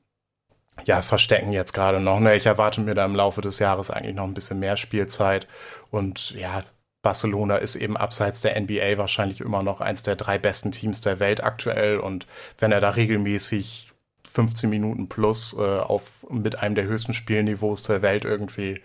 [0.83, 2.19] ja, verstecken jetzt gerade noch.
[2.19, 2.35] Ne?
[2.35, 5.47] Ich erwarte mir da im Laufe des Jahres eigentlich noch ein bisschen mehr Spielzeit
[5.91, 6.63] und ja,
[7.01, 11.19] Barcelona ist eben abseits der NBA wahrscheinlich immer noch eins der drei besten Teams der
[11.19, 12.25] Welt aktuell und
[12.57, 13.91] wenn er da regelmäßig
[14.35, 18.81] 15 Minuten plus äh, auf mit einem der höchsten Spielniveaus der Welt irgendwie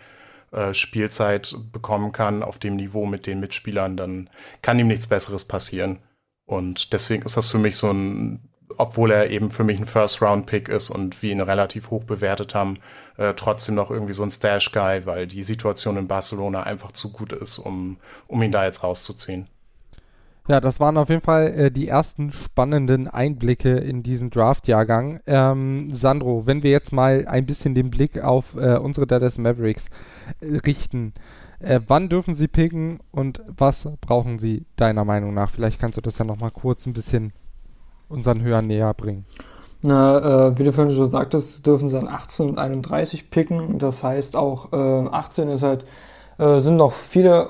[0.51, 4.29] äh, Spielzeit bekommen kann auf dem Niveau mit den Mitspielern, dann
[4.61, 5.99] kann ihm nichts Besseres passieren.
[6.45, 10.69] Und deswegen ist das für mich so ein obwohl er eben für mich ein First-Round-Pick
[10.69, 12.77] ist und wir ihn relativ hoch bewertet haben,
[13.17, 17.33] äh, trotzdem noch irgendwie so ein Stash-Guy, weil die Situation in Barcelona einfach zu gut
[17.33, 19.47] ist, um, um ihn da jetzt rauszuziehen.
[20.47, 25.19] Ja, das waren auf jeden Fall äh, die ersten spannenden Einblicke in diesen Draft-Jahrgang.
[25.27, 29.87] Ähm, Sandro, wenn wir jetzt mal ein bisschen den Blick auf äh, unsere Dallas Mavericks
[30.39, 31.13] äh, richten,
[31.59, 35.51] äh, wann dürfen sie picken und was brauchen sie deiner Meinung nach?
[35.51, 37.33] Vielleicht kannst du das ja nochmal kurz ein bisschen
[38.11, 39.25] unseren Hörern näher bringen.
[39.83, 43.79] Na, äh, wie du vorhin schon sagtest, dürfen sie an 18 und 31 picken.
[43.79, 45.85] Das heißt auch, äh, 18 ist halt,
[46.37, 47.49] äh, sind noch viele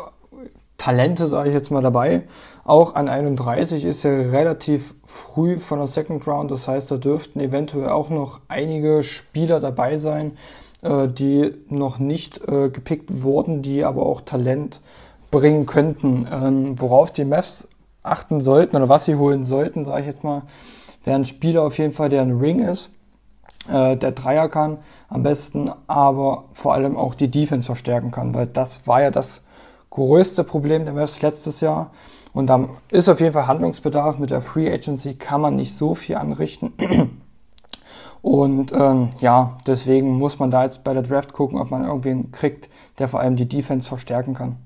[0.77, 2.23] Talente, sage ich jetzt mal, dabei.
[2.63, 6.51] Auch an 31 ist ja relativ früh von der Second Round.
[6.51, 10.37] Das heißt, da dürften eventuell auch noch einige Spieler dabei sein,
[10.83, 14.81] äh, die noch nicht äh, gepickt wurden, die aber auch Talent
[15.31, 16.27] bringen könnten.
[16.31, 17.67] Ähm, worauf die Mavs
[18.03, 20.43] achten sollten oder was sie holen sollten, sage ich jetzt mal,
[21.03, 22.89] wäre ein Spieler auf jeden Fall, der ein Ring ist,
[23.69, 28.47] äh, der Dreier kann am besten, aber vor allem auch die Defense verstärken kann, weil
[28.47, 29.43] das war ja das
[29.89, 31.91] größte Problem der Mavs letztes Jahr.
[32.33, 34.17] Und da ist auf jeden Fall Handlungsbedarf.
[34.17, 36.73] Mit der Free Agency kann man nicht so viel anrichten.
[38.21, 42.31] Und ähm, ja, deswegen muss man da jetzt bei der Draft gucken, ob man irgendwen
[42.31, 44.57] kriegt, der vor allem die Defense verstärken kann.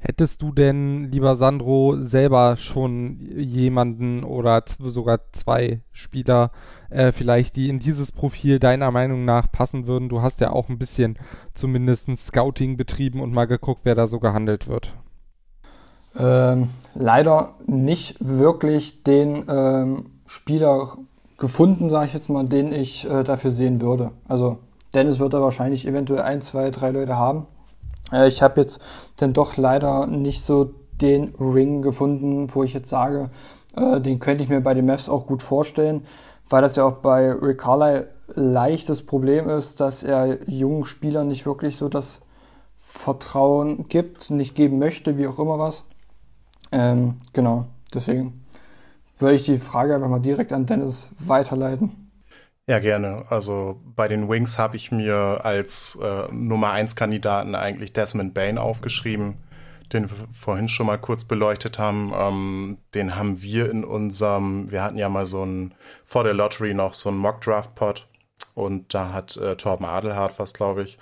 [0.00, 6.52] Hättest du denn, lieber Sandro, selber schon jemanden oder sogar zwei Spieler
[6.90, 10.08] äh, vielleicht, die in dieses Profil deiner Meinung nach passen würden?
[10.08, 11.18] Du hast ja auch ein bisschen
[11.54, 14.94] zumindest Scouting betrieben und mal geguckt, wer da so gehandelt wird.
[16.16, 20.96] Ähm, leider nicht wirklich den ähm, Spieler
[21.38, 24.12] gefunden, sage ich jetzt mal, den ich äh, dafür sehen würde.
[24.28, 24.58] Also
[24.94, 27.46] Dennis wird da wahrscheinlich eventuell ein, zwei, drei Leute haben.
[28.12, 28.80] Äh, ich habe jetzt
[29.16, 33.30] dann doch leider nicht so den Ring gefunden, wo ich jetzt sage,
[33.76, 36.04] äh, den könnte ich mir bei den Mavs auch gut vorstellen,
[36.48, 41.46] weil das ja auch bei Rick Carlisle leichtes Problem ist, dass er jungen Spielern nicht
[41.46, 42.20] wirklich so das
[42.76, 45.84] Vertrauen gibt, nicht geben möchte, wie auch immer was.
[46.72, 48.44] Ähm, genau, deswegen
[49.18, 52.07] würde ich die Frage einfach mal direkt an Dennis weiterleiten.
[52.68, 53.24] Ja, gerne.
[53.30, 58.58] Also bei den Wings habe ich mir als äh, Nummer 1 Kandidaten eigentlich Desmond Bain
[58.58, 59.38] aufgeschrieben,
[59.94, 62.12] den wir vorhin schon mal kurz beleuchtet haben.
[62.14, 65.72] Ähm, den haben wir in unserem, wir hatten ja mal so ein,
[66.04, 68.06] vor der Lottery noch so einen Mock-Draft-Pod
[68.52, 70.98] und da hat äh, Torben Adelhardt was, glaube ich,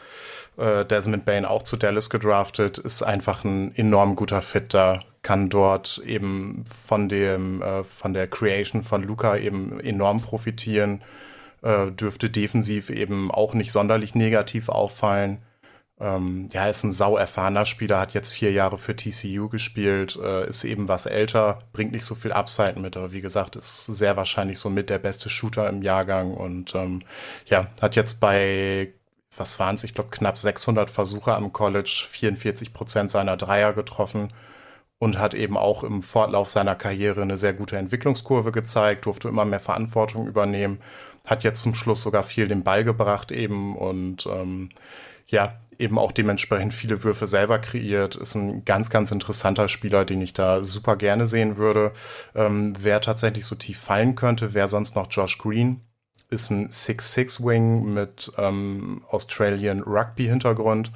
[0.59, 5.49] äh, Desmond Bain auch zu Dallas gedraftet, ist einfach ein enorm guter Fit da kann
[5.49, 11.03] dort eben von dem äh, von der Creation von Luca eben enorm profitieren,
[11.67, 15.43] äh, dürfte defensiv eben auch nicht sonderlich negativ auffallen.
[15.99, 20.47] Ähm, ja, ist ein sau erfahrener Spieler, hat jetzt vier Jahre für TCU gespielt, äh,
[20.47, 24.17] ist eben was älter, bringt nicht so viel Upside mit, aber wie gesagt, ist sehr
[24.17, 27.03] wahrscheinlich so mit der beste Shooter im Jahrgang und ähm,
[27.47, 28.93] ja, hat jetzt bei
[29.39, 34.33] was waren es, ich glaube knapp 600 Versuche am College, 44 Prozent seiner Dreier getroffen
[34.99, 39.45] und hat eben auch im Fortlauf seiner Karriere eine sehr gute Entwicklungskurve gezeigt, durfte immer
[39.45, 40.81] mehr Verantwortung übernehmen,
[41.27, 44.71] hat jetzt zum Schluss sogar viel den Ball gebracht eben und ähm,
[45.27, 50.23] ja, eben auch dementsprechend viele Würfe selber kreiert, ist ein ganz, ganz interessanter Spieler, den
[50.23, 51.93] ich da super gerne sehen würde.
[52.35, 55.83] Ähm, wer tatsächlich so tief fallen könnte, wäre sonst noch Josh Green,
[56.31, 60.93] ist ein 6-6-Wing mit ähm, Australian Rugby-Hintergrund.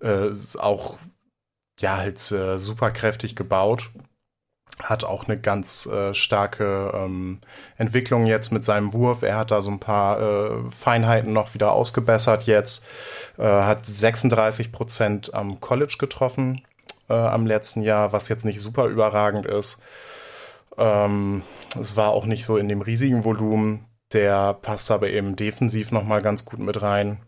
[0.00, 0.98] Äh, auch
[1.80, 3.90] ja, halt äh, super kräftig gebaut.
[4.82, 7.38] Hat auch eine ganz äh, starke ähm,
[7.76, 9.22] Entwicklung jetzt mit seinem Wurf.
[9.22, 12.84] Er hat da so ein paar äh, Feinheiten noch wieder ausgebessert jetzt.
[13.38, 16.62] Äh, hat 36 Prozent am College getroffen
[17.08, 19.80] äh, am letzten Jahr, was jetzt nicht super überragend ist.
[20.76, 21.42] Ähm,
[21.80, 23.86] es war auch nicht so in dem riesigen Volumen.
[24.12, 27.20] Der passt aber eben defensiv nochmal ganz gut mit rein.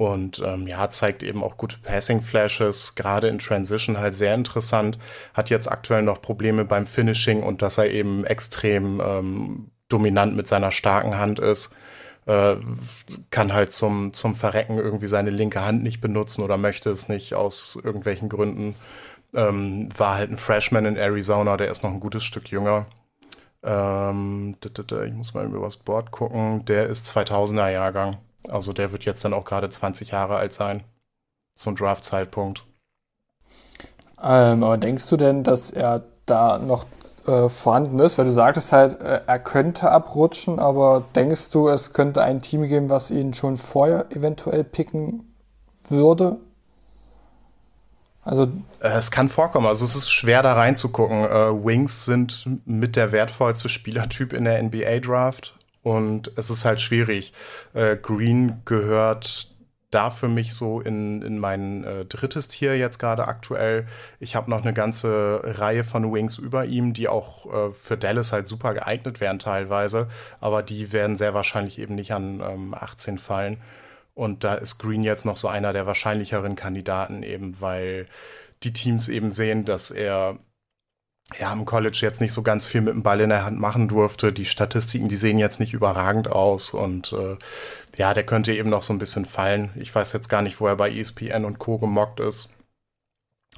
[0.00, 4.98] Und ähm, ja, zeigt eben auch gute Passing-Flashes, gerade in Transition halt sehr interessant.
[5.34, 10.48] Hat jetzt aktuell noch Probleme beim Finishing und dass er eben extrem ähm, dominant mit
[10.48, 11.74] seiner starken Hand ist.
[12.24, 12.56] Äh,
[13.30, 17.34] kann halt zum, zum Verrecken irgendwie seine linke Hand nicht benutzen oder möchte es nicht
[17.34, 18.76] aus irgendwelchen Gründen.
[19.34, 22.86] Ähm, war halt ein Freshman in Arizona, der ist noch ein gutes Stück jünger.
[23.62, 26.64] Ähm, ich muss mal über das Board gucken.
[26.64, 28.16] Der ist 2000er Jahrgang.
[28.48, 30.84] Also der wird jetzt dann auch gerade 20 Jahre alt sein
[31.54, 32.64] zum Draft-Zeitpunkt.
[34.22, 36.86] Ähm, aber denkst du denn, dass er da noch
[37.26, 38.18] äh, vorhanden ist?
[38.18, 42.62] Weil du sagtest halt, äh, er könnte abrutschen, aber denkst du, es könnte ein Team
[42.66, 45.34] geben, was ihn schon vorher eventuell picken
[45.88, 46.38] würde?
[48.22, 48.44] Also
[48.80, 49.66] äh, es kann vorkommen.
[49.66, 51.24] Also es ist schwer da reinzugucken.
[51.24, 56.80] Äh, Wings sind mit der wertvollste Spielertyp in der NBA Draft und es ist halt
[56.80, 57.32] schwierig.
[57.74, 59.50] Äh, Green gehört
[59.90, 63.86] da für mich so in, in mein äh, drittes Tier jetzt gerade aktuell.
[64.20, 68.32] Ich habe noch eine ganze Reihe von Wings über ihm, die auch äh, für Dallas
[68.32, 70.08] halt super geeignet wären teilweise,
[70.40, 73.58] aber die werden sehr wahrscheinlich eben nicht an ähm, 18 fallen.
[74.14, 78.06] Und da ist Green jetzt noch so einer der wahrscheinlicheren Kandidaten, eben weil
[78.62, 80.38] die Teams eben sehen, dass er
[81.38, 83.88] ja, im College jetzt nicht so ganz viel mit dem Ball in der Hand machen
[83.88, 84.32] durfte.
[84.32, 87.36] Die Statistiken, die sehen jetzt nicht überragend aus und äh,
[87.96, 89.70] ja, der könnte eben noch so ein bisschen fallen.
[89.76, 91.78] Ich weiß jetzt gar nicht, wo er bei ESPN und Co.
[91.78, 92.50] gemockt ist.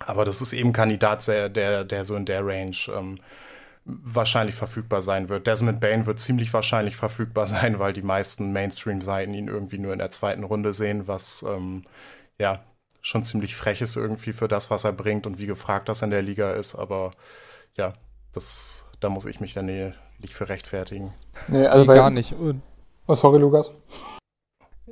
[0.01, 3.19] Aber das ist eben Kandidat, der, der, der so in der Range ähm,
[3.85, 5.47] wahrscheinlich verfügbar sein wird.
[5.47, 9.99] Desmond Bain wird ziemlich wahrscheinlich verfügbar sein, weil die meisten Mainstream-Seiten ihn irgendwie nur in
[9.99, 11.85] der zweiten Runde sehen, was ähm,
[12.39, 12.63] ja
[13.01, 16.11] schon ziemlich frech ist irgendwie für das, was er bringt und wie gefragt das in
[16.11, 16.75] der Liga ist.
[16.77, 17.13] Aber
[17.77, 17.95] ja,
[18.33, 21.13] das, da muss ich mich dann nicht für rechtfertigen.
[21.49, 22.35] Nee, also nee, gar nicht.
[23.07, 23.73] Oh, sorry, Lukas.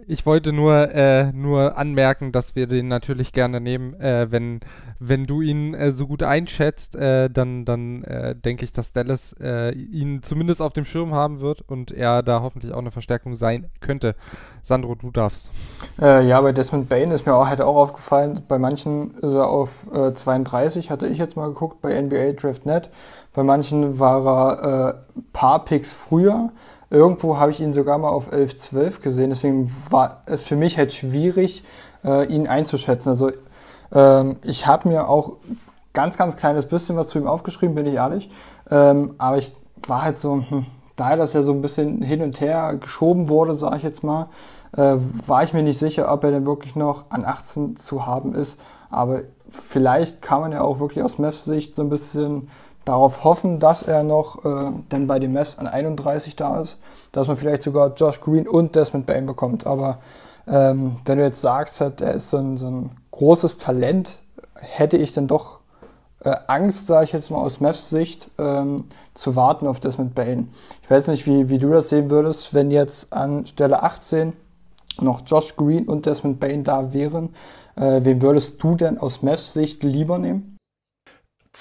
[0.06, 3.94] Ich wollte nur, äh, nur anmerken, dass wir den natürlich gerne nehmen.
[4.00, 4.60] Äh, wenn,
[4.98, 9.34] wenn du ihn äh, so gut einschätzt, äh, dann, dann äh, denke ich, dass Dallas
[9.40, 13.36] äh, ihn zumindest auf dem Schirm haben wird und er da hoffentlich auch eine Verstärkung
[13.36, 14.14] sein könnte.
[14.62, 15.50] Sandro, du darfst.
[15.98, 19.86] ja, bei Desmond Bain ist mir auch, halt auch aufgefallen, bei manchen ist er auf
[19.90, 22.90] 32, hatte ich jetzt mal geguckt, bei NBA Draft Net.
[23.32, 26.50] Bei manchen war er ein paar Picks früher.
[26.90, 29.30] Irgendwo habe ich ihn sogar mal auf 11, 12 gesehen.
[29.30, 31.62] Deswegen war es für mich halt schwierig,
[32.04, 33.10] äh, ihn einzuschätzen.
[33.10, 33.30] Also
[33.92, 35.36] ähm, ich habe mir auch
[35.92, 38.30] ganz, ganz kleines bisschen was zu ihm aufgeschrieben, bin ich ehrlich.
[38.70, 39.54] Ähm, aber ich
[39.86, 43.54] war halt so, hm, da das ja so ein bisschen hin und her geschoben wurde,
[43.54, 44.28] sage ich jetzt mal,
[44.76, 48.34] äh, war ich mir nicht sicher, ob er denn wirklich noch an 18 zu haben
[48.34, 48.58] ist.
[48.90, 52.48] Aber vielleicht kann man ja auch wirklich aus Mavs Sicht so ein bisschen
[52.84, 56.78] darauf hoffen, dass er noch äh, denn bei dem Mess an 31 da ist,
[57.12, 59.66] dass man vielleicht sogar Josh Green und Desmond Bain bekommt.
[59.66, 59.98] Aber
[60.46, 64.20] ähm, wenn du jetzt sagst, halt, er ist so ein, so ein großes Talent,
[64.54, 65.60] hätte ich dann doch
[66.24, 68.76] äh, Angst, sage ich jetzt mal aus Mavs Sicht, ähm,
[69.14, 70.50] zu warten auf Desmond Bain.
[70.82, 74.32] Ich weiß nicht, wie, wie du das sehen würdest, wenn jetzt an Stelle 18
[75.00, 77.34] noch Josh Green und Desmond Bain da wären.
[77.76, 80.56] Äh, wen würdest du denn aus Mavs Sicht lieber nehmen?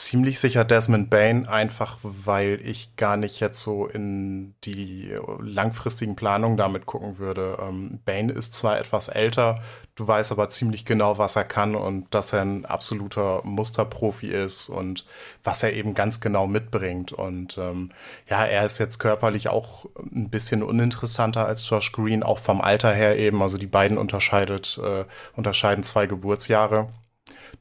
[0.04, 6.58] Ziemlich sicher Desmond Bain, einfach weil ich gar nicht jetzt so in die langfristigen Planungen
[6.58, 7.58] damit gucken würde.
[7.62, 9.62] Ähm, Bain ist zwar etwas älter,
[9.96, 14.70] du weißt aber ziemlich genau, was er kann und dass er ein absoluter Musterprofi ist
[14.70, 15.06] und
[15.44, 17.12] was er eben ganz genau mitbringt.
[17.12, 17.92] Und ähm,
[18.30, 22.94] ja, er ist jetzt körperlich auch ein bisschen uninteressanter als Josh Green, auch vom Alter
[22.94, 23.42] her eben.
[23.42, 25.04] Also die beiden unterscheidet, äh,
[25.36, 26.88] unterscheiden zwei Geburtsjahre.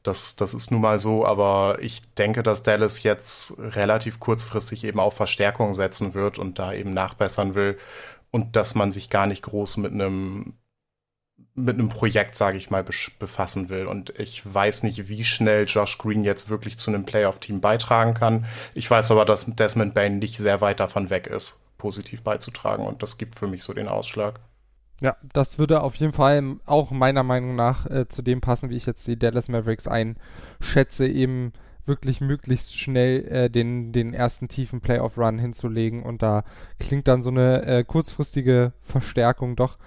[0.03, 4.99] Das, das ist nun mal so, aber ich denke, dass Dallas jetzt relativ kurzfristig eben
[4.99, 7.77] auf Verstärkung setzen wird und da eben nachbessern will
[8.31, 10.53] und dass man sich gar nicht groß mit einem
[11.55, 13.85] mit einem Projekt, sage ich mal, befassen will.
[13.85, 18.45] Und ich weiß nicht, wie schnell Josh Green jetzt wirklich zu einem Playoff-Team beitragen kann.
[18.73, 22.85] Ich weiß aber, dass Desmond Bain nicht sehr weit davon weg ist, positiv beizutragen.
[22.85, 24.39] Und das gibt für mich so den Ausschlag.
[25.01, 28.75] Ja, das würde auf jeden Fall auch meiner Meinung nach äh, zu dem passen, wie
[28.75, 31.53] ich jetzt die Dallas Mavericks einschätze, eben
[31.85, 36.03] wirklich möglichst schnell äh, den, den ersten tiefen Playoff-Run hinzulegen.
[36.03, 36.43] Und da
[36.79, 39.77] klingt dann so eine äh, kurzfristige Verstärkung doch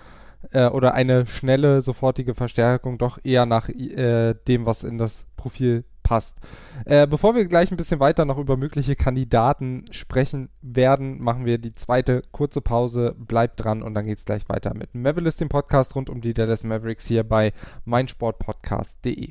[0.50, 5.84] äh, oder eine schnelle, sofortige Verstärkung doch eher nach äh, dem, was in das Profil
[6.02, 6.38] passt.
[6.84, 11.58] Äh, bevor wir gleich ein bisschen weiter noch über mögliche Kandidaten sprechen werden, machen wir
[11.58, 13.14] die zweite kurze Pause.
[13.18, 16.34] Bleibt dran und dann geht es gleich weiter mit Mavericks, dem Podcast rund um die
[16.34, 17.52] Dallas Mavericks hier bei
[17.84, 19.30] meinsportpodcast.de.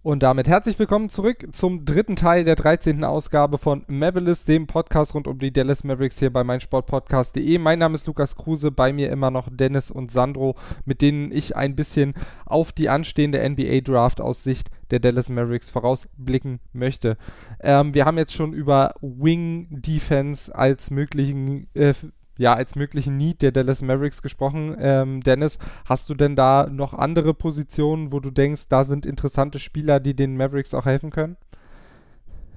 [0.00, 3.02] Und damit herzlich willkommen zurück zum dritten Teil der 13.
[3.02, 7.58] Ausgabe von Mavericks, dem Podcast rund um die Dallas Mavericks hier bei meinsportpodcast.de.
[7.58, 11.56] Mein Name ist Lukas Kruse, bei mir immer noch Dennis und Sandro, mit denen ich
[11.56, 12.14] ein bisschen
[12.46, 17.16] auf die anstehende NBA Draft aus Sicht der Dallas Mavericks vorausblicken möchte.
[17.60, 21.92] Ähm, wir haben jetzt schon über Wing Defense als möglichen äh,
[22.38, 24.76] ja, als möglichen Need der Dallas Mavericks gesprochen.
[24.80, 29.58] Ähm, Dennis, hast du denn da noch andere Positionen, wo du denkst, da sind interessante
[29.58, 31.36] Spieler, die den Mavericks auch helfen können?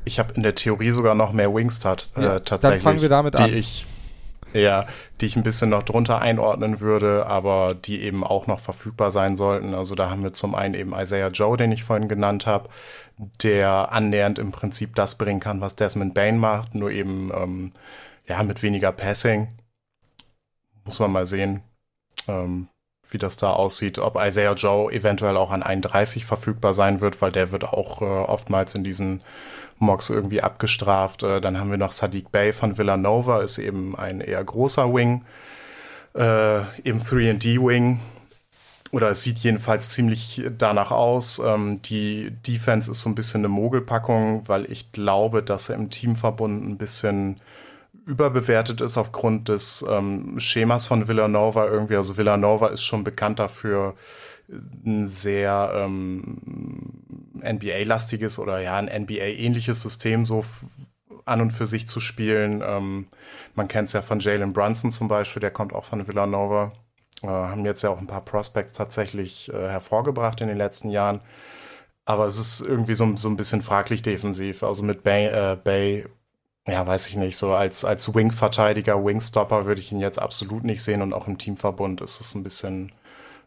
[0.05, 2.83] Ich habe in der Theorie sogar noch mehr Wings tat, äh, ja, tatsächlich.
[2.83, 3.53] Dann fangen wir damit die an.
[3.53, 3.85] Ich,
[4.53, 4.85] Ja,
[5.19, 9.35] die ich ein bisschen noch drunter einordnen würde, aber die eben auch noch verfügbar sein
[9.35, 9.73] sollten.
[9.73, 12.69] Also da haben wir zum einen eben Isaiah Joe, den ich vorhin genannt habe,
[13.43, 17.71] der annähernd im Prinzip das bringen kann, was Desmond Bain macht, nur eben ähm,
[18.27, 19.47] ja mit weniger Passing.
[20.85, 21.63] Muss man mal sehen,
[22.27, 22.67] ähm,
[23.09, 27.31] wie das da aussieht, ob Isaiah Joe eventuell auch an 31 verfügbar sein wird, weil
[27.31, 29.21] der wird auch äh, oftmals in diesen
[29.77, 31.23] Mocks irgendwie abgestraft.
[31.23, 35.25] Äh, dann haben wir noch Sadiq Bey von Villanova, ist eben ein eher großer Wing,
[36.15, 37.99] äh, im 3D-Wing.
[38.91, 41.41] Oder es sieht jedenfalls ziemlich danach aus.
[41.43, 45.89] Ähm, die Defense ist so ein bisschen eine Mogelpackung, weil ich glaube, dass er im
[45.89, 47.39] Teamverbund ein bisschen
[48.05, 51.95] überbewertet ist aufgrund des ähm, Schemas von Villanova irgendwie.
[51.95, 53.95] Also Villanova ist schon bekannt dafür,
[54.85, 57.03] ein sehr ähm,
[57.41, 60.43] NBA-lastiges oder ja, ein NBA-ähnliches System so
[61.25, 62.61] an und für sich zu spielen.
[62.65, 63.07] Ähm,
[63.55, 66.73] man kennt es ja von Jalen Brunson zum Beispiel, der kommt auch von Villanova.
[67.21, 71.21] Äh, haben jetzt ja auch ein paar Prospects tatsächlich äh, hervorgebracht in den letzten Jahren.
[72.05, 74.63] Aber es ist irgendwie so, so ein bisschen fraglich defensiv.
[74.63, 76.05] Also mit Bay, äh, Bay
[76.67, 80.83] ja, weiß ich nicht, so als, als Wing-Verteidiger, Wing-Stopper würde ich ihn jetzt absolut nicht
[80.83, 82.91] sehen und auch im Teamverbund ist es ein bisschen,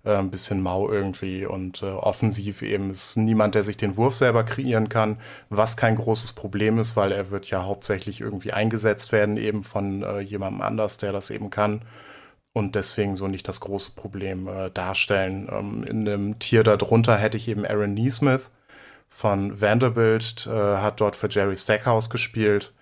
[0.04, 1.46] äh, ein bisschen mau irgendwie.
[1.46, 5.96] Und äh, offensiv eben ist niemand, der sich den Wurf selber kreieren kann, was kein
[5.96, 10.62] großes Problem ist, weil er wird ja hauptsächlich irgendwie eingesetzt werden eben von äh, jemandem
[10.62, 11.82] anders, der das eben kann.
[12.52, 15.48] Und deswegen so nicht das große Problem äh, darstellen.
[15.52, 18.50] Ähm, in dem Tier darunter hätte ich eben Aaron Neesmith
[19.08, 22.73] von Vanderbilt, äh, hat dort für Jerry Stackhouse gespielt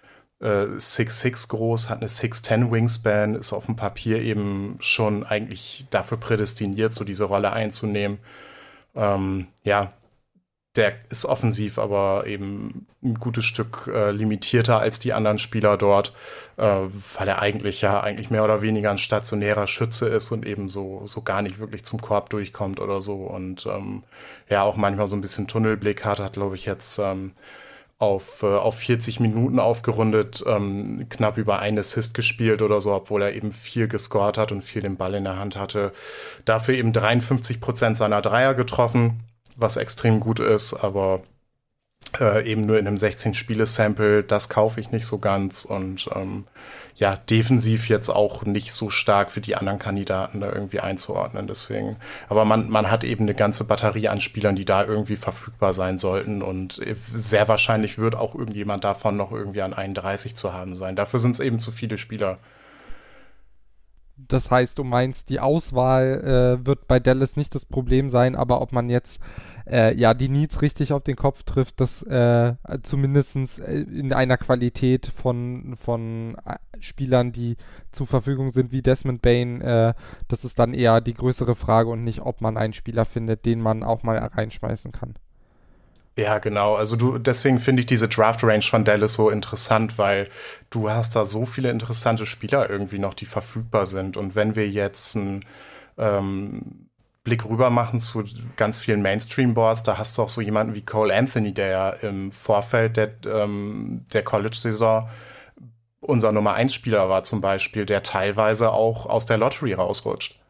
[0.43, 6.19] 6'6 äh, groß, hat eine 6'10 Wingspan, ist auf dem Papier eben schon eigentlich dafür
[6.19, 8.19] prädestiniert, so diese Rolle einzunehmen.
[8.95, 9.93] Ähm, ja,
[10.77, 16.15] der ist offensiv aber eben ein gutes Stück äh, limitierter als die anderen Spieler dort,
[16.57, 20.71] äh, weil er eigentlich ja eigentlich mehr oder weniger ein stationärer Schütze ist und eben
[20.71, 24.03] so, so gar nicht wirklich zum Korb durchkommt oder so und ähm,
[24.49, 27.33] ja auch manchmal so ein bisschen Tunnelblick hat, hat glaube ich jetzt ähm,
[28.03, 33.23] auf, äh, auf 40 Minuten aufgerundet, ähm, knapp über einen Assist gespielt oder so, obwohl
[33.23, 35.93] er eben viel gescored hat und viel den Ball in der Hand hatte.
[36.45, 39.21] Dafür eben 53 Prozent seiner Dreier getroffen,
[39.55, 41.23] was extrem gut ist, aber
[42.19, 46.47] äh, eben nur in einem 16-Spiele-Sample, das kaufe ich nicht so ganz und ähm,
[46.97, 51.47] ja, defensiv jetzt auch nicht so stark für die anderen Kandidaten da irgendwie einzuordnen.
[51.47, 51.97] Deswegen,
[52.29, 55.99] aber man, man hat eben eine ganze Batterie an Spielern, die da irgendwie verfügbar sein
[55.99, 56.81] sollten und
[57.15, 60.97] sehr wahrscheinlich wird auch irgendjemand davon noch irgendwie an 31 zu haben sein.
[60.97, 62.39] Dafür sind es eben zu viele Spieler.
[64.29, 68.61] Das heißt, du meinst, die Auswahl äh, wird bei Dallas nicht das Problem sein, aber
[68.61, 69.21] ob man jetzt
[69.73, 74.37] äh, ja die Needs richtig auf den Kopf trifft, das äh, zumindest äh, in einer
[74.37, 77.57] Qualität von, von äh, Spielern, die
[77.91, 79.95] zur Verfügung sind, wie Desmond Bain, äh,
[80.29, 83.61] das ist dann eher die größere Frage und nicht, ob man einen Spieler findet, den
[83.61, 85.15] man auch mal reinschmeißen kann.
[86.19, 86.75] Ja, genau.
[86.75, 90.29] Also du, deswegen finde ich diese Draft Range von Dallas so interessant, weil
[90.69, 94.19] du hast da so viele interessante Spieler irgendwie noch, die verfügbar sind.
[94.19, 95.47] Und wenn wir jetzt einen
[95.97, 96.82] ähm,
[97.25, 98.25] Blick rüber machen zu
[98.57, 102.33] ganz vielen Mainstream-Boards, da hast du auch so jemanden wie Cole Anthony, der ja im
[102.33, 105.09] Vorfeld der, ähm, der College-Saison
[106.03, 110.41] unser Nummer 1 Spieler war zum Beispiel, der teilweise auch aus der Lottery rausrutscht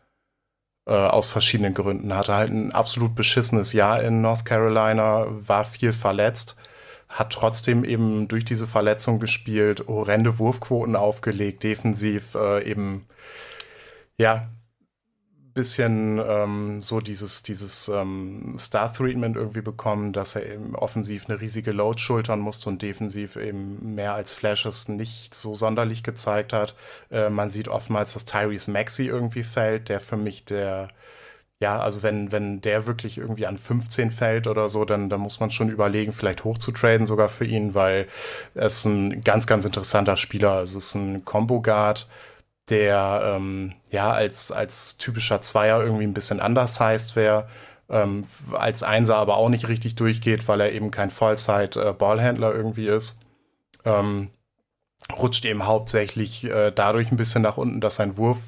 [0.86, 2.16] äh, aus verschiedenen Gründen.
[2.16, 6.56] Hatte halt ein absolut beschissenes Jahr in North Carolina, war viel verletzt,
[7.08, 13.06] hat trotzdem eben durch diese Verletzung gespielt, horrende Wurfquoten aufgelegt, defensiv äh, eben
[14.16, 14.48] ja
[15.54, 21.72] bisschen ähm, so dieses, dieses ähm, Star-Treatment irgendwie bekommen, dass er eben offensiv eine riesige
[21.72, 26.74] Load schultern musste und defensiv eben mehr als Flashes nicht so sonderlich gezeigt hat.
[27.10, 30.88] Äh, man sieht oftmals, dass Tyrese Maxi irgendwie fällt, der für mich der
[31.62, 35.38] ja, also wenn, wenn der wirklich irgendwie an 15 fällt oder so, dann, dann muss
[35.38, 38.08] man schon überlegen, vielleicht hochzutraden sogar für ihn, weil
[38.56, 40.52] er ist ein ganz, ganz interessanter Spieler.
[40.54, 42.08] Also es ist ein Combo-Guard,
[42.68, 47.48] der ähm, ja als, als typischer Zweier irgendwie ein bisschen undersized wäre,
[47.88, 52.86] ähm, als Einser aber auch nicht richtig durchgeht, weil er eben kein Vollzeit-Ballhändler äh, irgendwie
[52.86, 53.20] ist.
[53.84, 54.30] Ähm,
[55.18, 58.38] rutscht eben hauptsächlich äh, dadurch ein bisschen nach unten, dass sein Wurf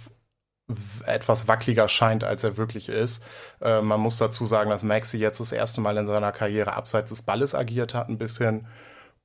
[1.05, 3.23] etwas wackeliger scheint, als er wirklich ist.
[3.61, 7.11] Äh, man muss dazu sagen, dass Maxi jetzt das erste Mal in seiner Karriere abseits
[7.11, 8.67] des Balles agiert hat, ein bisschen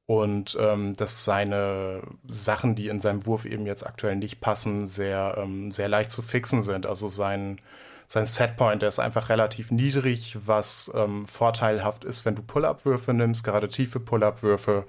[0.10, 5.36] und ähm, dass seine Sachen, die in seinem Wurf eben jetzt aktuell nicht passen, sehr,
[5.38, 6.88] ähm, sehr leicht zu fixen sind.
[6.88, 7.62] Also sein,
[8.07, 13.43] sein Setpoint, der ist einfach relativ niedrig, was ähm, vorteilhaft ist, wenn du Pull-Up-Würfe nimmst,
[13.43, 14.86] gerade tiefe Pull-Up-Würfe.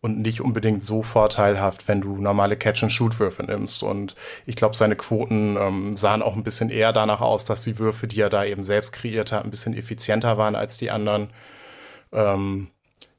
[0.00, 3.84] und nicht unbedingt so vorteilhaft, wenn du normale Catch-and-Shoot-Würfe nimmst.
[3.84, 7.78] Und ich glaube, seine Quoten ähm, sahen auch ein bisschen eher danach aus, dass die
[7.78, 11.30] Würfe, die er da eben selbst kreiert hat, ein bisschen effizienter waren als die anderen.
[12.12, 12.70] Ähm,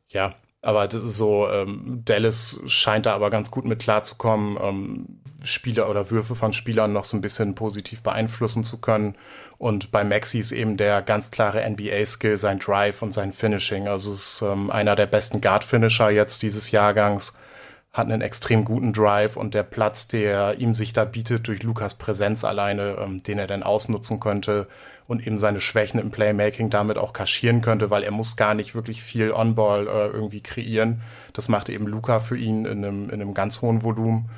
[0.10, 0.36] ja,
[0.66, 5.06] aber das ist so, ähm, Dallas scheint da aber ganz gut mit klarzukommen, ähm,
[5.44, 9.16] Spieler oder Würfe von Spielern noch so ein bisschen positiv beeinflussen zu können.
[9.58, 13.88] Und bei Maxi ist eben der ganz klare NBA-Skill, sein Drive und sein Finishing.
[13.88, 17.38] Also es ist ähm, einer der besten Guard-Finisher jetzt dieses Jahrgangs,
[17.96, 21.94] hat einen extrem guten Drive und der Platz, der ihm sich da bietet durch Lukas
[21.94, 24.68] Präsenz alleine, ähm, den er dann ausnutzen könnte
[25.08, 28.76] und eben seine Schwächen im Playmaking damit auch kaschieren könnte, weil er muss gar nicht
[28.76, 31.00] wirklich viel On-Ball äh, irgendwie kreieren.
[31.32, 34.30] Das macht eben Luca für ihn in einem, in einem ganz hohen Volumen.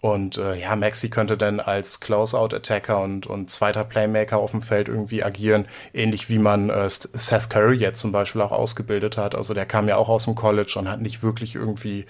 [0.00, 4.86] Und äh, ja, Maxi könnte dann als Closeout-Attacker und, und zweiter Playmaker auf dem Feld
[4.86, 9.34] irgendwie agieren, ähnlich wie man äh, Seth Curry jetzt zum Beispiel auch ausgebildet hat.
[9.34, 12.06] Also der kam ja auch aus dem College und hat nicht wirklich irgendwie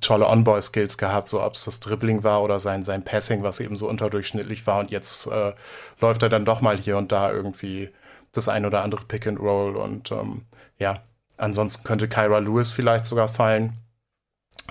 [0.00, 3.76] tolle On-Ball-Skills gehabt, so ob es das Dribbling war oder sein, sein Passing, was eben
[3.76, 4.80] so unterdurchschnittlich war.
[4.80, 5.52] Und jetzt äh,
[6.00, 7.90] läuft er dann doch mal hier und da irgendwie
[8.32, 9.76] das ein oder andere Pick and Roll.
[9.76, 10.42] Und ähm,
[10.78, 11.02] ja,
[11.36, 13.74] ansonsten könnte Kyra Lewis vielleicht sogar fallen.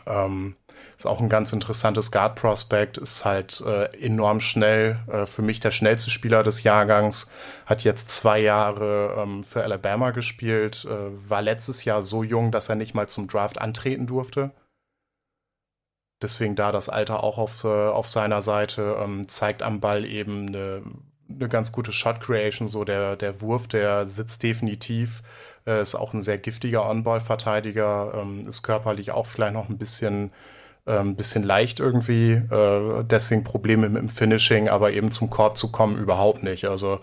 [0.06, 0.56] Ähm,
[0.98, 5.00] ist auch ein ganz interessantes Guard-Prospect, ist halt äh, enorm schnell.
[5.08, 7.32] Äh, für mich der schnellste Spieler des Jahrgangs,
[7.66, 12.70] hat jetzt zwei Jahre ähm, für Alabama gespielt, äh, war letztes Jahr so jung, dass
[12.70, 14.52] er nicht mal zum Draft antreten durfte.
[16.22, 20.48] Deswegen da das Alter auch auf, äh, auf seiner Seite ähm, zeigt am Ball eben
[20.48, 20.82] eine,
[21.30, 22.68] eine ganz gute Shot Creation.
[22.68, 25.22] So der, der Wurf, der sitzt definitiv.
[25.66, 28.14] Äh, ist auch ein sehr giftiger On-Ball-Verteidiger.
[28.16, 30.32] Ähm, ist körperlich auch vielleicht noch ein bisschen
[30.88, 35.72] ähm, bisschen leicht irgendwie, äh, deswegen Probleme mit dem Finishing, aber eben zum Korb zu
[35.72, 36.66] kommen überhaupt nicht.
[36.66, 37.00] Also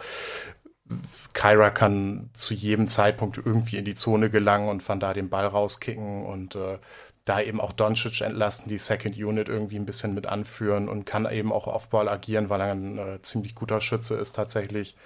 [1.33, 5.47] Kyra kann zu jedem Zeitpunkt irgendwie in die Zone gelangen und von da den Ball
[5.47, 6.79] rauskicken und äh,
[7.27, 11.31] da eben auch Doncic entlasten, die Second Unit irgendwie ein bisschen mit anführen und kann
[11.31, 14.97] eben auch Offball agieren, weil er ein äh, ziemlich guter Schütze ist tatsächlich.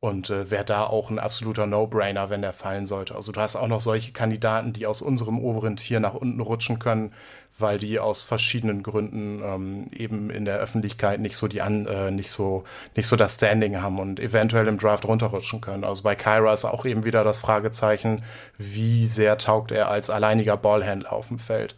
[0.00, 3.14] Und äh, wäre da auch ein absoluter No-Brainer, wenn der fallen sollte.
[3.14, 6.78] Also du hast auch noch solche Kandidaten, die aus unserem oberen Tier nach unten rutschen
[6.78, 7.12] können,
[7.60, 12.10] weil die aus verschiedenen Gründen ähm, eben in der Öffentlichkeit nicht so die an, äh,
[12.10, 12.64] nicht so
[12.96, 15.84] nicht so das Standing haben und eventuell im Draft runterrutschen können.
[15.84, 18.24] Also bei Kyra ist auch eben wieder das Fragezeichen,
[18.58, 21.76] wie sehr taugt er als alleiniger Ballhändler auf dem Feld.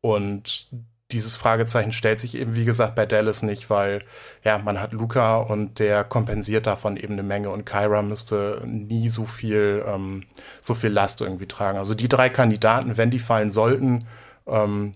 [0.00, 0.68] Und
[1.12, 4.02] dieses Fragezeichen stellt sich eben, wie gesagt, bei Dallas nicht, weil
[4.44, 9.08] ja, man hat Luca und der kompensiert davon eben eine Menge und Kyra müsste nie
[9.08, 10.24] so viel, ähm,
[10.60, 11.78] so viel Last irgendwie tragen.
[11.78, 14.06] Also die drei Kandidaten, wenn die fallen sollten,
[14.46, 14.92] ähm,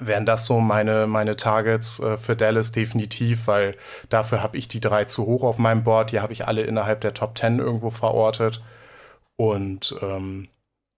[0.00, 3.76] wären das so meine, meine Targets äh, für Dallas definitiv, weil
[4.08, 6.12] dafür habe ich die drei zu hoch auf meinem Board.
[6.12, 8.62] Die habe ich alle innerhalb der Top 10 irgendwo verortet.
[9.36, 10.48] Und ähm,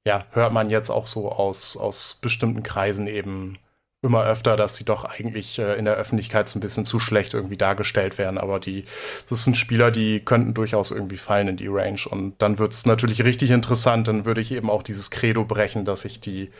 [0.06, 3.58] ja, hört man jetzt auch so aus, aus bestimmten Kreisen eben
[4.00, 7.34] immer öfter, dass sie doch eigentlich äh, in der Öffentlichkeit so ein bisschen zu schlecht
[7.34, 8.38] irgendwie dargestellt werden.
[8.38, 8.84] Aber die,
[9.28, 12.00] das sind Spieler, die könnten durchaus irgendwie fallen in die Range.
[12.08, 14.06] Und dann wird es natürlich richtig interessant.
[14.06, 16.50] Dann würde ich eben auch dieses Credo brechen, dass ich die,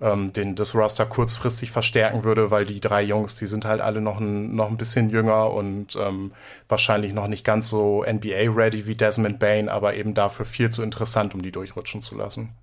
[0.00, 4.00] ähm, den, das Roster kurzfristig verstärken würde, weil die drei Jungs, die sind halt alle
[4.00, 6.30] noch ein, noch ein bisschen jünger und ähm,
[6.68, 11.34] wahrscheinlich noch nicht ganz so NBA-ready wie Desmond Bain, aber eben dafür viel zu interessant,
[11.34, 12.54] um die durchrutschen zu lassen.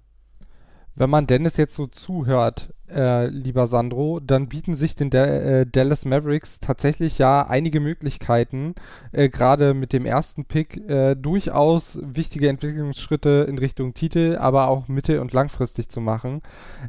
[0.95, 5.65] Wenn man Dennis jetzt so zuhört, äh, lieber Sandro, dann bieten sich den De äh,
[5.65, 8.75] Dallas Mavericks tatsächlich ja einige Möglichkeiten,
[9.11, 14.87] äh, gerade mit dem ersten Pick äh, durchaus wichtige Entwicklungsschritte in Richtung Titel, aber auch
[14.87, 16.41] mittel- und langfristig zu machen.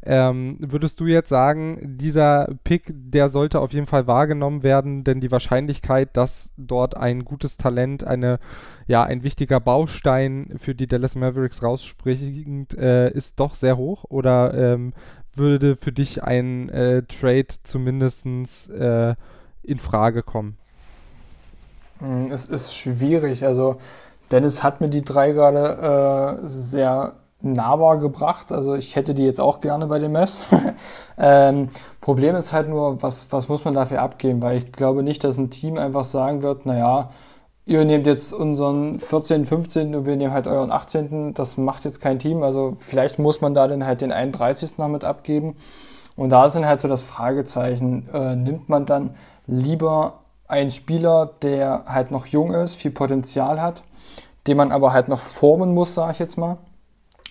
[0.05, 5.21] Ähm, würdest du jetzt sagen, dieser Pick, der sollte auf jeden Fall wahrgenommen werden, denn
[5.21, 8.39] die Wahrscheinlichkeit, dass dort ein gutes Talent, eine
[8.87, 14.05] ja, ein wichtiger Baustein für die Dallas Mavericks rausspringt, äh, ist doch sehr hoch?
[14.09, 14.93] Oder ähm,
[15.37, 18.27] würde für dich ein äh, Trade zumindest
[18.71, 19.15] äh,
[19.63, 20.57] in Frage kommen?
[21.99, 23.45] Hm, es ist schwierig.
[23.45, 23.77] Also
[24.31, 28.53] Dennis hat mir die drei gerade äh, sehr nahbar gebracht.
[28.53, 30.49] Also ich hätte die jetzt auch gerne bei den Mavs.
[31.19, 31.69] ähm,
[32.01, 34.43] Problem ist halt nur, was, was muss man dafür abgeben?
[34.43, 37.11] Weil ich glaube nicht, dass ein Team einfach sagen wird, naja,
[37.67, 39.95] ihr nehmt jetzt unseren 14., 15.
[39.95, 41.35] und wir nehmen halt euren 18.
[41.35, 42.43] Das macht jetzt kein Team.
[42.43, 44.79] Also vielleicht muss man da dann halt den 31.
[44.79, 45.57] noch mit abgeben.
[46.17, 51.85] Und da sind halt so das Fragezeichen, äh, nimmt man dann lieber einen Spieler, der
[51.87, 53.83] halt noch jung ist, viel Potenzial hat,
[54.47, 56.59] den man aber halt noch formen muss, sage ich jetzt mal.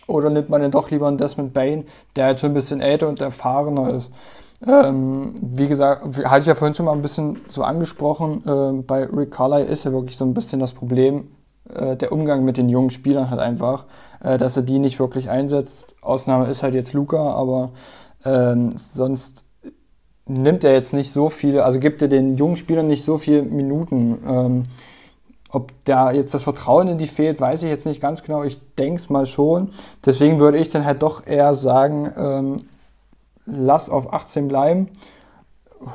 [0.07, 3.07] Oder nimmt man dann doch lieber einen Desmond Bain, der halt schon ein bisschen älter
[3.07, 4.11] und erfahrener ist.
[4.65, 9.05] Ähm, wie gesagt, hatte ich ja vorhin schon mal ein bisschen so angesprochen, äh, bei
[9.05, 11.27] Rick Carlyle ist ja wirklich so ein bisschen das Problem,
[11.73, 13.85] äh, der Umgang mit den jungen Spielern halt einfach,
[14.21, 15.95] äh, dass er die nicht wirklich einsetzt.
[16.01, 17.71] Ausnahme ist halt jetzt Luca, aber
[18.25, 19.45] Ähm, sonst
[20.25, 23.43] nimmt er jetzt nicht so viele, also gibt er den jungen Spielern nicht so viele
[23.43, 24.17] Minuten.
[24.27, 24.63] Ähm,
[25.49, 28.43] ob da jetzt das Vertrauen in die fehlt, weiß ich jetzt nicht ganz genau.
[28.43, 29.69] Ich denke es mal schon.
[30.05, 32.57] Deswegen würde ich dann halt doch eher sagen, ähm,
[33.45, 34.89] lass auf 18 bleiben,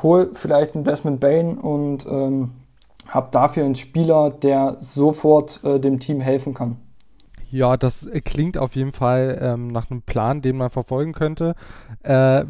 [0.03, 2.53] hol vielleicht einen Desmond Bain und ähm,
[3.09, 6.77] hab dafür einen Spieler, der sofort äh, dem Team helfen kann.
[7.51, 11.55] Ja, das klingt auf jeden Fall ähm, nach einem Plan, den man verfolgen könnte.
[12.03, 12.45] Äh,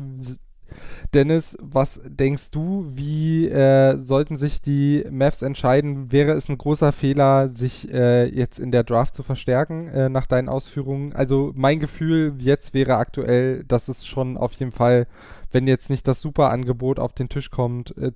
[1.14, 6.12] Dennis, was denkst du, wie äh, sollten sich die Mavs entscheiden?
[6.12, 10.26] Wäre es ein großer Fehler, sich äh, jetzt in der Draft zu verstärken, äh, nach
[10.26, 11.12] deinen Ausführungen?
[11.12, 15.06] Also mein Gefühl jetzt wäre aktuell, dass es schon auf jeden Fall,
[15.50, 18.12] wenn jetzt nicht das super Angebot auf den Tisch kommt, äh,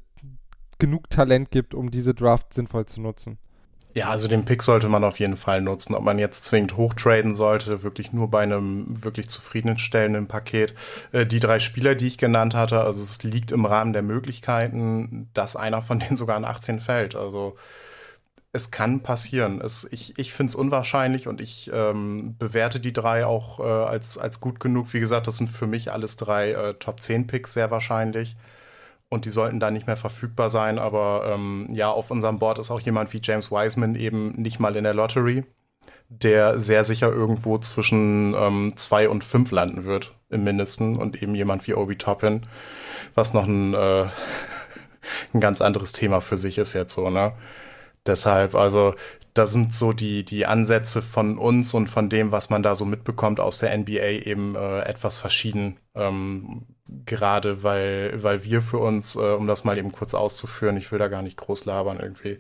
[0.78, 3.38] genug Talent gibt, um diese Draft sinnvoll zu nutzen.
[3.94, 5.94] Ja, also den Pick sollte man auf jeden Fall nutzen.
[5.94, 10.74] Ob man jetzt zwingend hochtraden sollte, wirklich nur bei einem wirklich zufriedenstellenden Paket.
[11.12, 15.28] Äh, die drei Spieler, die ich genannt hatte, also es liegt im Rahmen der Möglichkeiten,
[15.34, 17.14] dass einer von denen sogar an 18 fällt.
[17.16, 17.56] Also
[18.52, 19.60] es kann passieren.
[19.60, 24.18] Es, ich ich finde es unwahrscheinlich und ich ähm, bewerte die drei auch äh, als,
[24.18, 24.92] als gut genug.
[24.94, 28.36] Wie gesagt, das sind für mich alles drei äh, Top 10 Picks sehr wahrscheinlich
[29.12, 30.78] und die sollten da nicht mehr verfügbar sein.
[30.78, 34.74] Aber ähm, ja, auf unserem Board ist auch jemand wie James Wiseman eben nicht mal
[34.74, 35.44] in der Lottery,
[36.08, 41.34] der sehr sicher irgendwo zwischen ähm, zwei und fünf landen wird im Mindesten und eben
[41.34, 42.46] jemand wie Obi Toppin,
[43.14, 44.06] was noch ein, äh,
[45.34, 47.32] ein ganz anderes Thema für sich ist jetzt so, ne?
[48.06, 48.94] Deshalb, also
[49.34, 52.86] da sind so die, die Ansätze von uns und von dem, was man da so
[52.86, 55.76] mitbekommt aus der NBA eben äh, etwas verschieden.
[55.94, 56.64] Ähm,
[57.06, 60.98] gerade weil, weil wir für uns, äh, um das mal eben kurz auszuführen, ich will
[60.98, 62.38] da gar nicht groß labern irgendwie,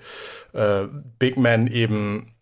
[0.52, 0.88] äh,
[1.18, 2.34] Big Men eben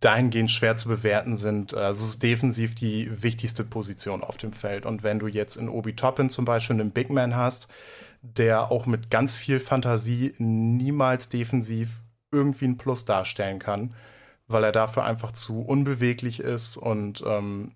[0.00, 1.74] dahingehend schwer zu bewerten sind.
[1.74, 4.86] Also es ist defensiv die wichtigste Position auf dem Feld.
[4.86, 7.68] Und wenn du jetzt in Obi Toppin zum Beispiel einen Big Man hast,
[8.22, 13.94] der auch mit ganz viel Fantasie niemals defensiv irgendwie ein Plus darstellen kann,
[14.46, 17.72] weil er dafür einfach zu unbeweglich ist und ähm,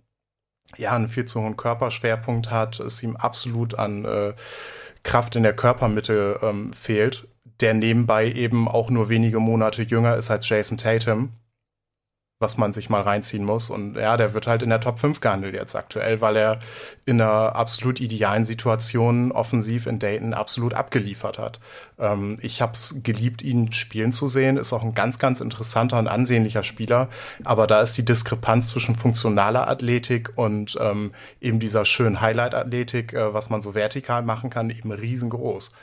[0.77, 4.35] ja, einen viel zu hohen Körperschwerpunkt hat, es ihm absolut an äh,
[5.03, 7.29] Kraft in der Körpermitte ähm, fehlt,
[7.61, 11.33] der nebenbei eben auch nur wenige Monate jünger ist als Jason Tatum
[12.43, 13.70] was man sich mal reinziehen muss.
[13.70, 16.61] Und ja, der wird halt in der Top 5 gehandelt jetzt aktuell, weil er
[17.07, 21.61] in einer absolut idealen Situation offensiv in Dayton absolut abgeliefert hat.
[21.99, 24.59] Ähm, ich habe es geliebt, ihn spielen zu sehen.
[24.59, 27.09] Ist auch ein ganz, ganz interessanter und ansehnlicher Spieler.
[27.45, 33.32] Aber da ist die Diskrepanz zwischen funktionaler Athletik und ähm, eben dieser schönen Highlight-Athletik, äh,
[33.32, 35.74] was man so vertikal machen kann, eben riesengroß.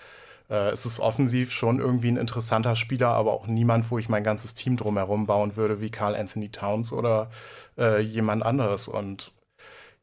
[0.50, 4.24] Äh, es ist offensiv schon irgendwie ein interessanter Spieler, aber auch niemand, wo ich mein
[4.24, 7.30] ganzes Team drumherum bauen würde, wie Carl Anthony Towns oder
[7.78, 8.88] äh, jemand anderes.
[8.88, 9.32] Und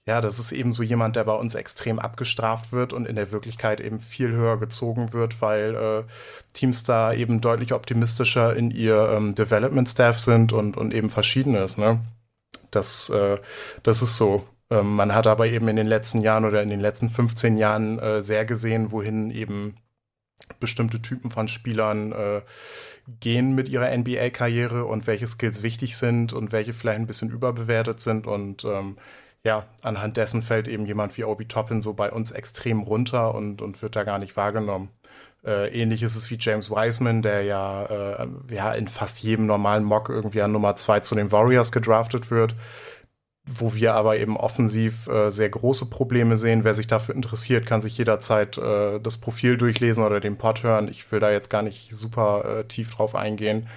[0.07, 3.33] ja, das ist eben so jemand, der bei uns extrem abgestraft wird und in der
[3.33, 6.05] Wirklichkeit eben viel höher gezogen wird, weil äh,
[6.53, 11.77] Teams da eben deutlich optimistischer in ihr ähm, Development Staff sind und, und eben verschiedenes.
[11.77, 12.01] Ne?
[12.71, 13.39] Das, äh,
[13.83, 14.45] das ist so.
[14.71, 17.99] Ähm, man hat aber eben in den letzten Jahren oder in den letzten 15 Jahren
[17.99, 19.77] äh, sehr gesehen, wohin eben
[20.61, 22.41] bestimmte Typen von Spielern äh,
[23.21, 28.01] gehen mit ihrer NBA-Karriere und welche Skills wichtig sind und welche vielleicht ein bisschen überbewertet
[28.01, 28.27] sind.
[28.27, 28.97] Und ähm,
[29.45, 33.63] ja, anhand dessen fällt eben jemand wie Obi Toppin so bei uns extrem runter und,
[33.63, 34.89] und wird da gar nicht wahrgenommen.
[35.45, 39.85] Äh, ähnlich ist es wie James Wiseman, der ja, äh, ja in fast jedem normalen
[39.85, 42.57] Mock irgendwie an Nummer zwei zu den Warriors gedraftet wird
[43.47, 46.65] wo wir aber eben offensiv äh, sehr große Probleme sehen.
[46.65, 50.89] Wer sich dafür interessiert, kann sich jederzeit äh, das Profil durchlesen oder den Pod hören.
[50.89, 53.69] Ich will da jetzt gar nicht super äh, tief drauf eingehen.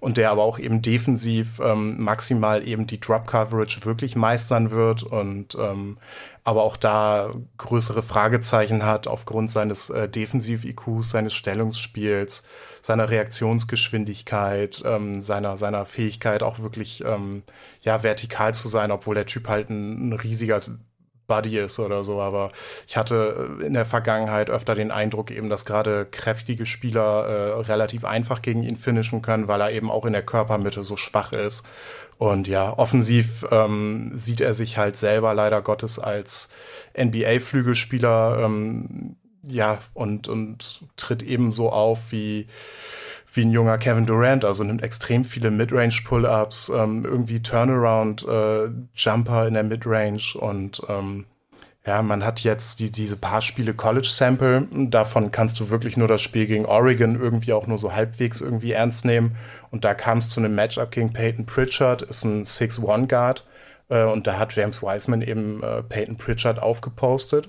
[0.00, 5.02] Und der aber auch eben defensiv ähm, maximal eben die Drop Coverage wirklich meistern wird
[5.02, 5.98] und ähm,
[6.44, 12.44] aber auch da größere Fragezeichen hat aufgrund seines äh, Defensiv-IQs, seines Stellungsspiels
[12.88, 17.42] seiner Reaktionsgeschwindigkeit, ähm, seiner, seiner Fähigkeit auch wirklich ähm,
[17.82, 20.58] ja, vertikal zu sein, obwohl der Typ halt ein, ein riesiger
[21.26, 22.50] Buddy ist oder so, aber
[22.86, 28.06] ich hatte in der Vergangenheit öfter den Eindruck eben, dass gerade kräftige Spieler äh, relativ
[28.06, 31.64] einfach gegen ihn finishen können, weil er eben auch in der Körpermitte so schwach ist.
[32.16, 36.48] Und ja, offensiv ähm, sieht er sich halt selber leider Gottes als
[36.96, 38.40] NBA-Flügelspieler.
[38.44, 39.16] Ähm,
[39.48, 42.46] ja, und, und tritt eben so auf wie,
[43.32, 49.54] wie ein junger Kevin Durant, also nimmt extrem viele Midrange-Pull-Ups, ähm, irgendwie Turnaround-Jumper äh, in
[49.54, 51.26] der Midrange und ähm,
[51.86, 56.20] ja, man hat jetzt die, diese paar Spiele College-Sample, davon kannst du wirklich nur das
[56.20, 59.36] Spiel gegen Oregon irgendwie auch nur so halbwegs irgendwie ernst nehmen.
[59.70, 63.46] Und da kam es zu einem Matchup gegen Peyton Pritchard, ist ein 6-1-Guard
[63.88, 67.48] äh, und da hat James Wiseman eben äh, Peyton Pritchard aufgepostet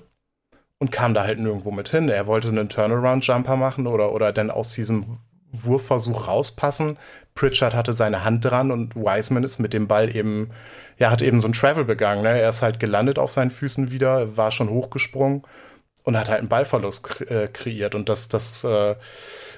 [0.80, 2.08] und kam da halt nirgendwo mit hin.
[2.08, 5.18] Er wollte einen Turnaround-Jumper machen oder, oder dann aus diesem
[5.52, 6.98] Wurfversuch rauspassen.
[7.34, 10.50] Pritchard hatte seine Hand dran und Wiseman ist mit dem Ball eben,
[10.98, 12.22] ja, hat eben so ein Travel begangen.
[12.22, 12.40] Ne?
[12.40, 15.42] Er ist halt gelandet auf seinen Füßen wieder, war schon hochgesprungen
[16.04, 17.94] und hat halt einen Ballverlust kre äh, kreiert.
[17.94, 18.96] Und das, das äh,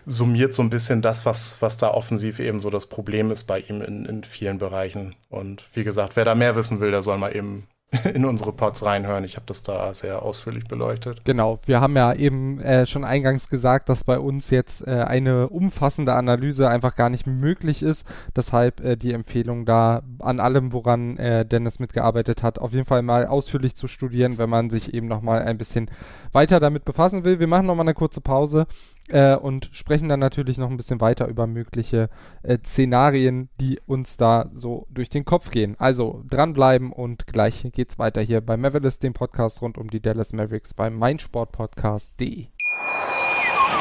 [0.06, 3.60] summiert so ein bisschen das, was, was da offensiv eben so das Problem ist bei
[3.60, 5.14] ihm in, in vielen Bereichen.
[5.28, 7.68] Und wie gesagt, wer da mehr wissen will, der soll mal eben
[8.14, 9.24] in unsere Pods reinhören.
[9.24, 11.24] Ich habe das da sehr ausführlich beleuchtet.
[11.24, 15.49] Genau, wir haben ja eben äh, schon eingangs gesagt, dass bei uns jetzt äh, eine
[15.49, 18.07] umfassende Analyse einfach gar nicht möglich ist.
[18.34, 23.03] Deshalb äh, die Empfehlung da an allem, woran äh, Dennis mitgearbeitet hat, auf jeden Fall
[23.03, 25.90] mal ausführlich zu studieren, wenn man sich eben nochmal ein bisschen
[26.32, 27.40] weiter damit befassen will.
[27.40, 28.66] Wir machen nochmal eine kurze Pause
[29.09, 32.09] äh, und sprechen dann natürlich noch ein bisschen weiter über mögliche
[32.42, 35.76] äh, Szenarien, die uns da so durch den Kopf gehen.
[35.78, 40.32] Also dranbleiben und gleich geht's weiter hier bei Mavericks, dem Podcast rund um die Dallas
[40.32, 42.46] Mavericks beim meinsportpodcast.de.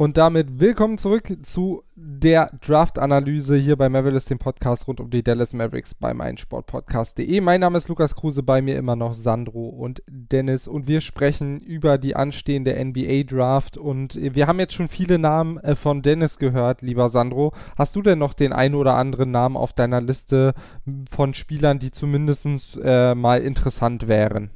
[0.00, 5.22] Und damit willkommen zurück zu der Draft-Analyse hier bei Mavericks, dem Podcast rund um die
[5.22, 7.38] Dallas Mavericks bei meinsportpodcast.de.
[7.42, 11.60] Mein Name ist Lukas Kruse, bei mir immer noch Sandro und Dennis und wir sprechen
[11.60, 16.80] über die anstehende NBA-Draft und wir haben jetzt schon viele Namen äh, von Dennis gehört,
[16.80, 17.52] lieber Sandro.
[17.76, 20.54] Hast du denn noch den einen oder anderen Namen auf deiner Liste
[21.10, 22.46] von Spielern, die zumindest
[22.82, 24.48] äh, mal interessant wären?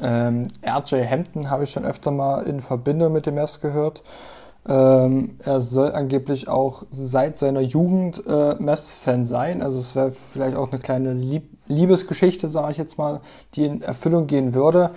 [0.00, 4.02] Ähm, RJ Hampton habe ich schon öfter mal in Verbindung mit dem Mess gehört.
[4.68, 9.62] Ähm, er soll angeblich auch seit seiner Jugend äh, Mess-Fan sein.
[9.62, 13.20] Also es wäre vielleicht auch eine kleine Lieb Liebesgeschichte, sage ich jetzt mal,
[13.54, 14.90] die in Erfüllung gehen würde.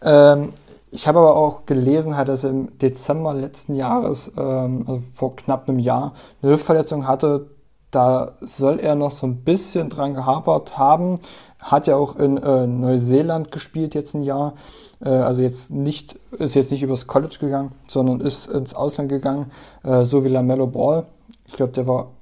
[0.00, 0.52] Ähm,
[0.92, 5.36] ich habe aber auch gelesen, halt, dass er im Dezember letzten Jahres, ähm, also vor
[5.36, 7.50] knapp einem Jahr, eine Hüftverletzung hatte.
[7.90, 11.18] Da soll er noch so ein bisschen dran gehapert haben.
[11.58, 14.54] Hat ja auch in äh, Neuseeland gespielt jetzt ein Jahr.
[15.02, 19.50] Äh, also jetzt nicht, ist jetzt nicht übers College gegangen, sondern ist ins Ausland gegangen,
[19.82, 21.06] äh, so wie LaMelo Ball.
[21.46, 22.12] Ich glaube, der war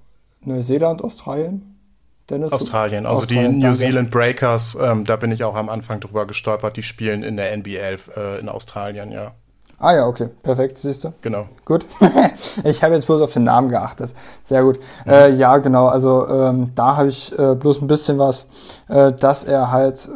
[0.43, 1.75] Neuseeland, Australien.
[2.31, 2.53] Dennis?
[2.53, 3.73] Australien, also Australien, die New.
[3.73, 7.53] Zealand Breakers, ähm, da bin ich auch am Anfang drüber gestolpert, die spielen in der
[7.53, 9.33] NBL äh, in Australien, ja.
[9.81, 11.13] Ah ja, okay, perfekt, siehst du.
[11.23, 11.47] Genau.
[11.65, 11.87] Gut.
[12.65, 14.13] ich habe jetzt bloß auf den Namen geachtet.
[14.43, 14.79] Sehr gut.
[15.07, 15.13] Mhm.
[15.13, 18.47] Äh, ja, genau, also ähm, da habe ich äh, bloß ein bisschen was,
[18.89, 20.09] äh, dass er halt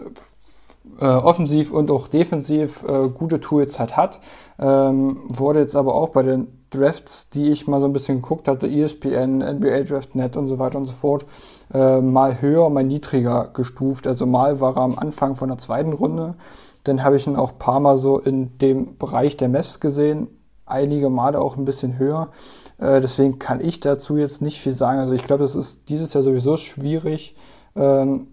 [1.01, 4.19] äh, offensiv und auch defensiv äh, gute Tools halt hat.
[4.59, 8.49] Ähm, wurde jetzt aber auch bei den Drafts, die ich mal so ein bisschen geguckt
[8.49, 11.25] hatte, ESPN, NBA Draft.net und so weiter und so fort,
[11.73, 14.07] äh, mal höher, mal niedriger gestuft.
[14.09, 16.35] Also mal war er am Anfang von der zweiten Runde
[16.85, 20.29] dann habe ich ihn auch ein paar Mal so in dem Bereich der Mess gesehen,
[20.67, 22.31] einige Male auch ein bisschen höher.
[22.79, 24.99] Äh, deswegen kann ich dazu jetzt nicht viel sagen.
[24.99, 27.37] Also ich glaube, es ist dieses Jahr sowieso schwierig,
[27.75, 28.29] ähm,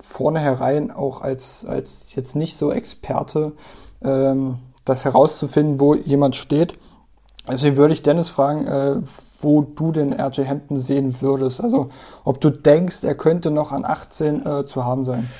[0.00, 3.52] vornherein auch als, als jetzt nicht so Experte
[4.02, 6.74] ähm, das herauszufinden, wo jemand steht.
[7.48, 8.96] Deswegen würde ich Dennis fragen, äh,
[9.40, 11.62] wo du den RJ Hampton sehen würdest.
[11.62, 11.88] Also
[12.24, 15.30] ob du denkst, er könnte noch an 18 äh, zu haben sein.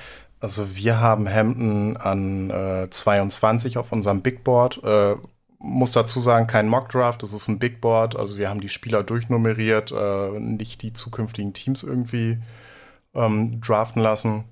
[0.41, 4.83] Also wir haben Hampton an äh, 22 auf unserem Big Board.
[4.83, 5.17] Äh,
[5.59, 8.17] muss dazu sagen, kein Mock-Draft, das ist ein Big Board.
[8.17, 12.39] Also wir haben die Spieler durchnummeriert, äh, nicht die zukünftigen Teams irgendwie
[13.15, 14.45] ähm, draften lassen.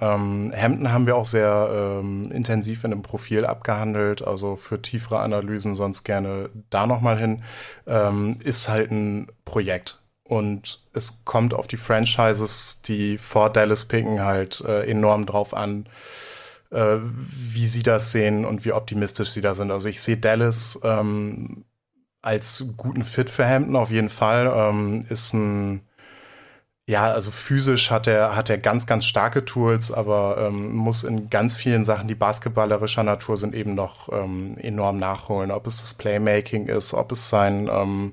[0.00, 5.20] Ähm, Hampton haben wir auch sehr ähm, intensiv in dem Profil abgehandelt, also für tiefere
[5.20, 7.44] Analysen sonst gerne da nochmal hin.
[7.86, 10.00] Ähm, ist halt ein Projekt.
[10.28, 15.86] Und es kommt auf die Franchises, die vor Dallas picken, halt äh, enorm drauf an,
[16.70, 19.70] äh, wie sie das sehen und wie optimistisch sie da sind.
[19.70, 21.64] Also ich sehe Dallas ähm,
[22.22, 24.52] als guten Fit für Hampton auf jeden Fall.
[24.54, 25.86] Ähm, ist ein
[26.88, 31.28] ja, also physisch hat er, hat er ganz, ganz starke Tools, aber ähm, muss in
[31.30, 35.50] ganz vielen Sachen, die basketballerischer Natur sind, eben noch ähm, enorm nachholen.
[35.50, 38.12] Ob es das Playmaking ist, ob es sein ähm,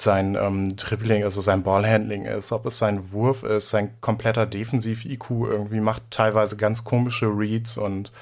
[0.00, 5.30] sein ähm, Dribbling, also sein Ballhandling ist, ob es sein Wurf ist, sein kompletter Defensiv-IQ
[5.30, 8.12] irgendwie macht teilweise ganz komische Reads und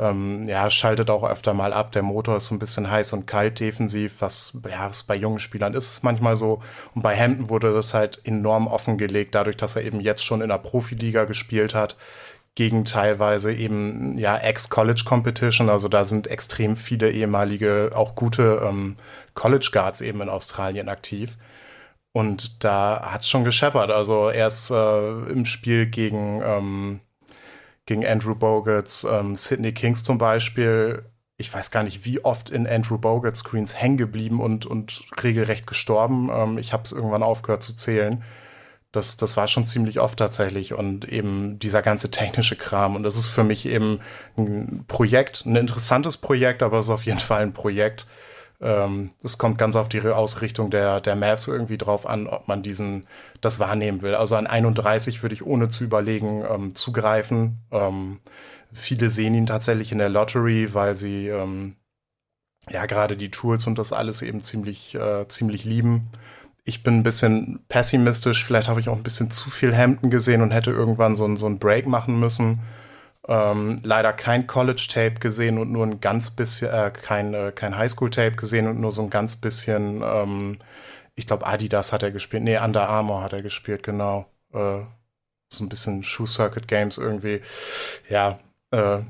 [0.00, 1.92] Ähm, ja, schaltet auch öfter mal ab.
[1.92, 5.38] Der Motor ist so ein bisschen heiß und kalt defensiv, was, ja, was bei jungen
[5.38, 6.60] Spielern ist es manchmal so.
[6.94, 10.48] Und bei Hampton wurde das halt enorm offengelegt, dadurch, dass er eben jetzt schon in
[10.48, 11.96] der Profiliga gespielt hat
[12.54, 15.70] gegen teilweise eben ja Ex-College-Competition.
[15.70, 18.96] Also da sind extrem viele ehemalige, auch gute ähm,
[19.34, 21.38] College Guards eben in Australien aktiv.
[22.12, 23.90] Und da hat's schon gescheppert.
[23.90, 27.00] Also erst äh, im Spiel gegen, ähm,
[27.86, 31.06] gegen Andrew Bogut's ähm, Sydney Kings zum Beispiel.
[31.38, 35.66] Ich weiß gar nicht, wie oft in Andrew Bogut's Screens hängen geblieben und, und regelrecht
[35.66, 36.30] gestorben.
[36.30, 38.22] Ähm, ich habe es irgendwann aufgehört zu zählen.
[38.92, 42.94] Das, das war schon ziemlich oft tatsächlich und eben dieser ganze technische Kram.
[42.94, 44.00] Und das ist für mich eben
[44.36, 48.06] ein Projekt, ein interessantes Projekt, aber es ist auf jeden Fall ein Projekt.
[48.60, 52.62] Ähm, es kommt ganz auf die Ausrichtung der, der Maps irgendwie drauf an, ob man
[52.62, 53.06] diesen,
[53.40, 54.14] das wahrnehmen will.
[54.14, 57.58] Also an 31 würde ich ohne zu überlegen ähm, zugreifen.
[57.72, 58.20] Ähm,
[58.74, 61.76] viele sehen ihn tatsächlich in der Lottery, weil sie ähm,
[62.70, 66.10] ja gerade die Tools und das alles eben ziemlich, äh, ziemlich lieben
[66.64, 68.44] ich bin ein bisschen pessimistisch.
[68.44, 71.36] Vielleicht habe ich auch ein bisschen zu viel Hampton gesehen und hätte irgendwann so, ein,
[71.36, 72.60] so einen Break machen müssen.
[73.28, 78.36] Ähm, leider kein College-Tape gesehen und nur ein ganz bisschen, äh, kein, äh, kein Highschool-Tape
[78.36, 80.58] gesehen und nur so ein ganz bisschen, ähm,
[81.14, 82.42] ich glaube, Adidas hat er gespielt.
[82.42, 84.26] Nee, Under Armour hat er gespielt, genau.
[84.52, 84.80] Äh,
[85.52, 87.42] so ein bisschen Shoe Circuit Games irgendwie.
[88.08, 88.38] Ja,
[88.70, 89.00] äh,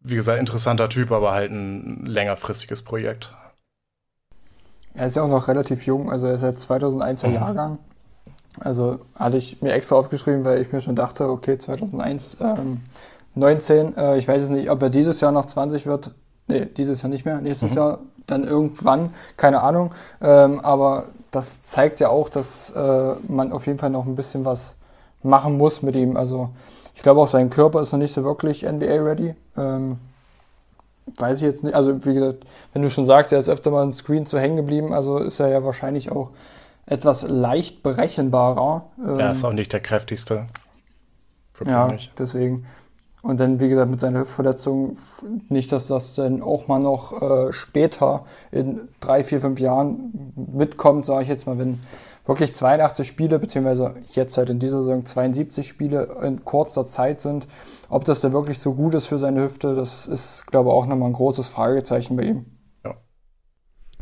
[0.00, 3.34] wie gesagt, interessanter Typ, aber halt ein längerfristiges Projekt.
[4.98, 7.34] Er ist ja auch noch relativ jung, also er ist seit 2001er mhm.
[7.34, 7.78] Jahrgang.
[8.60, 12.80] Also hatte ich mir extra aufgeschrieben, weil ich mir schon dachte, okay, 2001, ähm,
[13.36, 16.10] 19, äh, ich weiß es nicht, ob er dieses Jahr noch 20 wird.
[16.48, 17.76] Nee, dieses Jahr nicht mehr, nächstes mhm.
[17.76, 19.90] Jahr dann irgendwann, keine Ahnung.
[20.20, 24.44] Ähm, aber das zeigt ja auch, dass äh, man auf jeden Fall noch ein bisschen
[24.44, 24.74] was
[25.22, 26.16] machen muss mit ihm.
[26.16, 26.50] Also
[26.94, 29.36] ich glaube auch, sein Körper ist noch nicht so wirklich NBA-ready.
[29.56, 29.98] Ähm,
[31.20, 31.74] weiß ich jetzt nicht.
[31.74, 34.56] Also, wie gesagt, wenn du schon sagst, er ist öfter mal ein Screen zu hängen
[34.56, 36.30] geblieben, also ist er ja wahrscheinlich auch
[36.86, 38.86] etwas leicht berechenbarer.
[39.04, 40.46] Er ähm, ist auch nicht der kräftigste.
[41.66, 42.12] Ja, nicht.
[42.18, 42.66] deswegen.
[43.22, 44.96] Und dann, wie gesagt, mit seiner Hüftverletzung,
[45.48, 51.04] nicht, dass das dann auch mal noch äh, später in drei, vier, fünf Jahren mitkommt,
[51.04, 51.80] sage ich jetzt mal, wenn
[52.26, 57.48] wirklich 82 Spiele, beziehungsweise jetzt halt in dieser Saison 72 Spiele in kurzer Zeit sind.
[57.88, 60.86] Ob das denn wirklich so gut ist für seine Hüfte, das ist, glaube ich, auch
[60.86, 62.46] nochmal ein großes Fragezeichen bei ihm.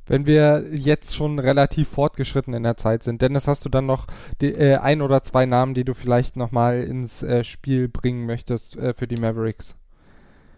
[0.06, 4.06] Wenn wir jetzt schon relativ fortgeschritten in der Zeit sind, Dennis, hast du dann noch
[4.40, 8.76] die, äh, ein oder zwei Namen, die du vielleicht nochmal ins äh, Spiel bringen möchtest
[8.76, 9.74] äh, für die Mavericks?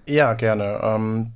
[0.07, 0.81] Ja, gerne.
[0.83, 1.33] Ähm,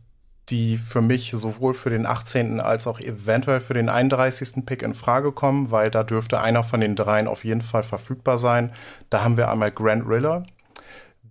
[0.50, 2.60] die für mich sowohl für den 18.
[2.60, 4.66] als auch eventuell für den 31.
[4.66, 8.36] Pick in Frage kommen, weil da dürfte einer von den dreien auf jeden Fall verfügbar
[8.36, 8.72] sein.
[9.08, 10.44] Da haben wir einmal Grant Riller.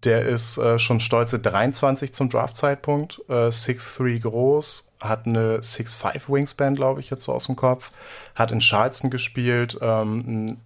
[0.03, 6.75] Der ist äh, schon stolze 23 zum Draftzeitpunkt, äh, 6'3 groß, hat eine 6'5 Wingspan,
[6.75, 7.91] glaube ich, jetzt so aus dem Kopf,
[8.33, 10.61] hat in Charleston gespielt, ähm, ein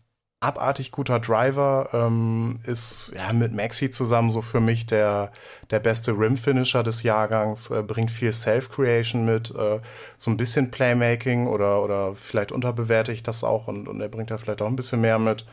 [0.45, 5.31] abartig guter Driver, ähm, ist ja mit Maxi zusammen so für mich der,
[5.71, 9.79] der beste Rim-Finisher des Jahrgangs, äh, bringt viel Self-Creation mit, äh,
[10.17, 14.31] so ein bisschen Playmaking oder, oder vielleicht unterbewerte ich das auch und, und er bringt
[14.31, 15.45] da vielleicht auch ein bisschen mehr mit.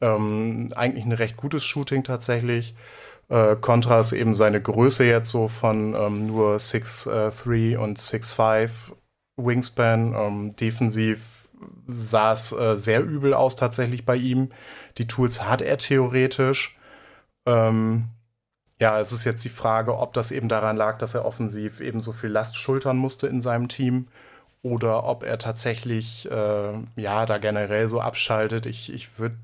[0.00, 2.74] Ähm, eigentlich ein recht gutes Shooting tatsächlich.
[3.28, 8.70] Äh, Contra ist eben seine Größe jetzt so von ähm, nur 6'3 äh, und 6'5
[9.36, 11.20] Wingspan, ähm, defensiv
[11.86, 14.50] sah es äh, sehr übel aus tatsächlich bei ihm.
[14.98, 16.76] Die Tools hat er theoretisch.
[17.46, 18.08] Ähm,
[18.80, 22.00] ja, es ist jetzt die Frage, ob das eben daran lag, dass er offensiv eben
[22.00, 24.08] so viel Last schultern musste in seinem Team
[24.62, 28.66] oder ob er tatsächlich, äh, ja, da generell so abschaltet.
[28.66, 29.36] Ich, ich würde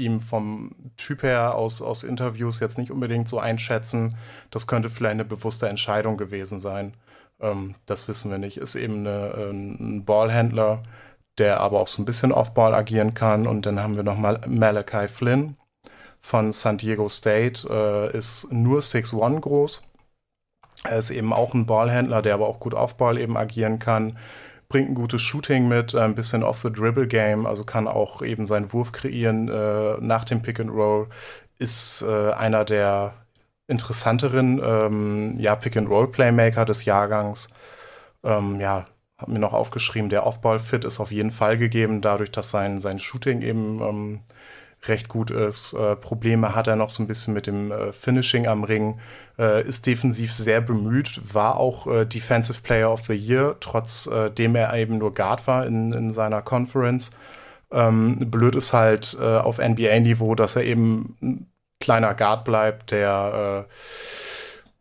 [0.00, 4.16] ihm vom Typ her aus, aus Interviews jetzt nicht unbedingt so einschätzen.
[4.50, 6.94] Das könnte vielleicht eine bewusste Entscheidung gewesen sein.
[7.40, 8.56] Ähm, das wissen wir nicht.
[8.56, 10.82] Ist eben eine, äh, ein Ballhändler,
[11.38, 13.46] der aber auch so ein bisschen Off-Ball agieren kann.
[13.46, 15.56] Und dann haben wir noch mal Malachi Flynn
[16.20, 19.82] von San Diego State, äh, ist nur 6'1 groß.
[20.84, 24.18] Er ist eben auch ein Ballhändler, der aber auch gut Off-Ball eben agieren kann.
[24.70, 29.48] Bringt ein gutes Shooting mit, ein bisschen Off-the-Dribble-Game, also kann auch eben seinen Wurf kreieren
[29.48, 31.08] äh, nach dem Pick-and-Roll.
[31.58, 33.14] Ist äh, einer der
[33.66, 37.52] interessanteren ähm, ja, Pick-and-Roll-Playmaker des Jahrgangs.
[38.22, 38.84] Ähm, ja,
[39.18, 43.00] habe mir noch aufgeschrieben, der Off-Ball-Fit ist auf jeden Fall gegeben, dadurch, dass sein, sein
[43.00, 44.20] Shooting eben ähm,
[44.84, 45.72] recht gut ist.
[45.72, 48.98] Äh, Probleme hat er noch so ein bisschen mit dem äh, Finishing am Ring,
[49.38, 54.58] äh, ist defensiv sehr bemüht, war auch äh, Defensive Player of the Year, trotzdem äh,
[54.58, 57.10] er eben nur Guard war in, in seiner Conference.
[57.70, 63.66] Ähm, blöd ist halt äh, auf NBA-Niveau, dass er eben ein kleiner Guard bleibt, der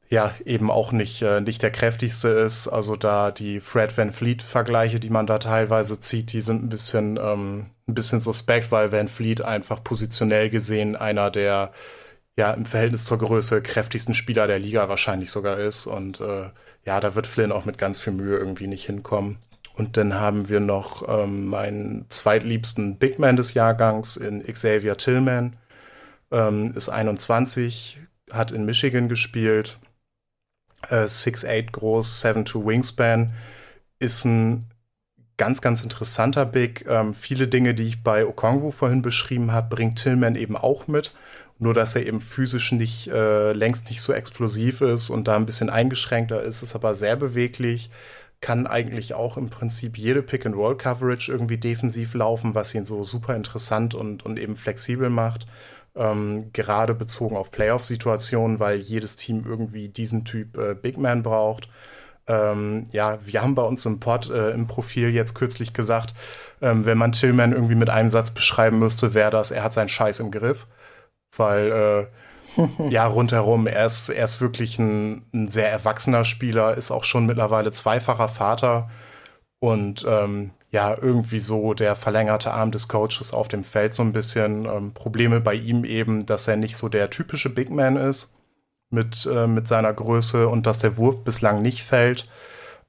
[0.10, 2.68] ja, eben auch nicht, äh, nicht der kräftigste ist.
[2.68, 7.18] Also da die Fred Van Fleet-Vergleiche, die man da teilweise zieht, die sind ein bisschen,
[7.22, 11.72] ähm, ein bisschen suspekt, weil Van Fleet einfach positionell gesehen einer der
[12.38, 15.88] ja im Verhältnis zur Größe kräftigsten Spieler der Liga wahrscheinlich sogar ist.
[15.88, 16.50] Und äh,
[16.86, 19.38] ja, da wird Flynn auch mit ganz viel Mühe irgendwie nicht hinkommen.
[19.76, 25.56] Und dann haben wir noch ähm, meinen zweitliebsten Big Man des Jahrgangs in Xavier Tillman.
[26.32, 28.00] Ähm, ist 21,
[28.32, 29.80] hat in Michigan gespielt
[30.88, 33.34] äh, 6'8 groß, 7'2 Wingspan,
[34.00, 34.69] ist ein
[35.40, 36.86] ganz, ganz interessanter Big.
[36.88, 41.16] Ähm, viele Dinge, die ich bei Okongwu vorhin beschrieben habe, bringt Tillman eben auch mit.
[41.58, 45.48] Nur, dass er eben physisch nicht, äh, längst nicht so explosiv ist und da ein
[45.48, 47.90] bisschen eingeschränkter ist, ist aber sehr beweglich.
[48.42, 53.96] Kann eigentlich auch im Prinzip jede Pick-and-Roll-Coverage irgendwie defensiv laufen, was ihn so super interessant
[53.96, 55.48] und, und eben flexibel macht
[55.96, 61.70] ähm, gerade bezogen auf Playoff-Situationen, weil jedes Team irgendwie diesen Typ äh, Big Man braucht.
[62.30, 66.14] Ähm, ja, wir haben bei uns im Pod äh, im Profil jetzt kürzlich gesagt,
[66.62, 69.90] ähm, wenn man Tillman irgendwie mit einem Satz beschreiben müsste, wäre das, er hat seinen
[69.90, 70.68] Scheiß im Griff.
[71.36, 72.08] Weil,
[72.58, 77.04] äh, ja, rundherum, er ist, er ist wirklich ein, ein, sehr erwachsener Spieler, ist auch
[77.04, 78.90] schon mittlerweile zweifacher Vater
[79.60, 84.14] und ähm, ja irgendwie so der verlängerte Arm des Coaches auf dem Feld so ein
[84.14, 84.66] bisschen.
[84.66, 88.34] Ähm, Probleme bei ihm eben, dass er nicht so der typische Big Man ist
[88.90, 92.28] mit, äh, mit seiner Größe und dass der Wurf bislang nicht fällt.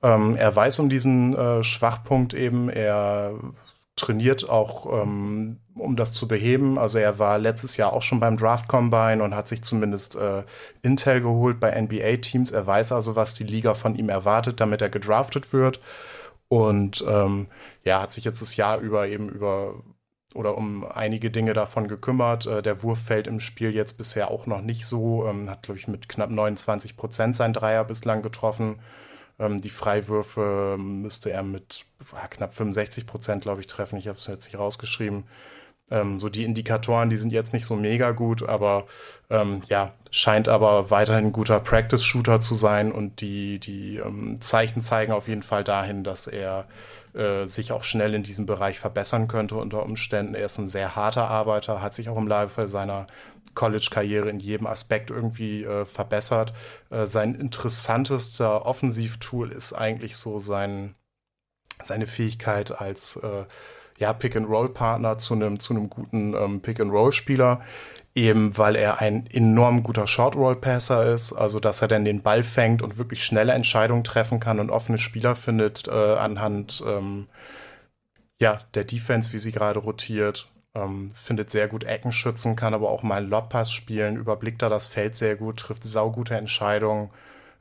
[0.03, 2.71] Ähm, er weiß um diesen äh, Schwachpunkt eben.
[2.71, 3.35] Er
[3.97, 6.79] trainiert auch, ähm, um das zu beheben.
[6.79, 10.43] Also er war letztes Jahr auch schon beim Draft Combine und hat sich zumindest äh,
[10.83, 12.51] Intel geholt bei NBA-Teams.
[12.51, 15.81] Er weiß also, was die Liga von ihm erwartet, damit er gedraftet wird.
[16.49, 17.47] Und ähm,
[17.85, 19.75] ja, hat sich jetzt das Jahr über eben über
[20.35, 22.47] oder um einige Dinge davon gekümmert.
[22.47, 25.27] Äh, der Wurf fällt im Spiel jetzt bisher auch noch nicht so.
[25.27, 28.79] Ähm, hat, glaube ich, mit knapp 29 Prozent sein Dreier bislang getroffen.
[29.39, 31.85] Ähm, die Freiwürfe müsste er mit
[32.31, 33.99] knapp 65 Prozent, glaube ich, treffen.
[33.99, 35.25] Ich habe es jetzt nicht rausgeschrieben.
[35.91, 38.87] Ähm, so die Indikatoren, die sind jetzt nicht so mega gut, aber
[39.29, 44.83] ähm, ja, scheint aber weiterhin ein guter Practice-Shooter zu sein und die, die ähm, Zeichen
[44.83, 46.67] zeigen auf jeden Fall dahin, dass er
[47.15, 50.35] äh, sich auch schnell in diesem Bereich verbessern könnte unter Umständen.
[50.35, 53.07] Er ist ein sehr harter Arbeiter, hat sich auch im Laufe seiner
[53.55, 56.53] College-Karriere in jedem Aspekt irgendwie äh, verbessert.
[56.91, 60.95] Äh, sein interessantester Offensivtool ist eigentlich so sein,
[61.83, 63.45] seine Fähigkeit als äh,
[63.99, 67.61] ja, Pick-and-Roll-Partner zu einem zu guten ähm, Pick-and-Roll-Spieler,
[68.15, 72.83] eben weil er ein enorm guter Short-Roll-Passer ist, also dass er dann den Ball fängt
[72.83, 77.29] und wirklich schnelle Entscheidungen treffen kann und offene Spieler findet äh, anhand ähm,
[78.41, 80.49] ja, der Defense, wie sie gerade rotiert.
[80.75, 84.69] Ähm, findet sehr gut Ecken schützen, kann aber auch mal einen Lobpass spielen, überblickt da
[84.69, 87.11] das Feld sehr gut, trifft saugute Entscheidungen,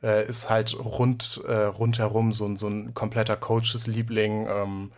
[0.04, 4.48] äh, ist halt rund, äh, rundherum so, so ein kompletter Coaches-Liebling.
[4.48, 4.92] Ähm,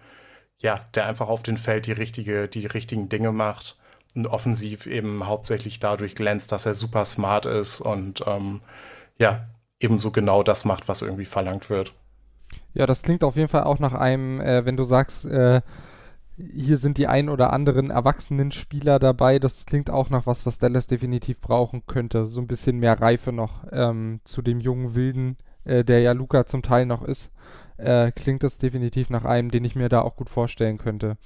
[0.60, 3.78] ja, der einfach auf dem Feld die, richtige, die richtigen Dinge macht
[4.30, 8.62] offensiv eben hauptsächlich dadurch glänzt, dass er super smart ist und ähm,
[9.18, 9.47] ja,
[9.80, 11.93] ebenso genau das macht, was irgendwie verlangt wird.
[12.74, 15.62] Ja, das klingt auf jeden Fall auch nach einem, äh, wenn du sagst, äh,
[16.38, 20.57] hier sind die ein oder anderen erwachsenen Spieler dabei, das klingt auch nach was, was
[20.57, 22.26] Dallas definitiv brauchen könnte.
[22.26, 26.45] So ein bisschen mehr Reife noch ähm, zu dem jungen Wilden, äh, der ja Luca
[26.45, 27.32] zum Teil noch ist
[27.82, 31.18] äh, klingt das definitiv nach einem, den ich mir da auch gut vorstellen könnte.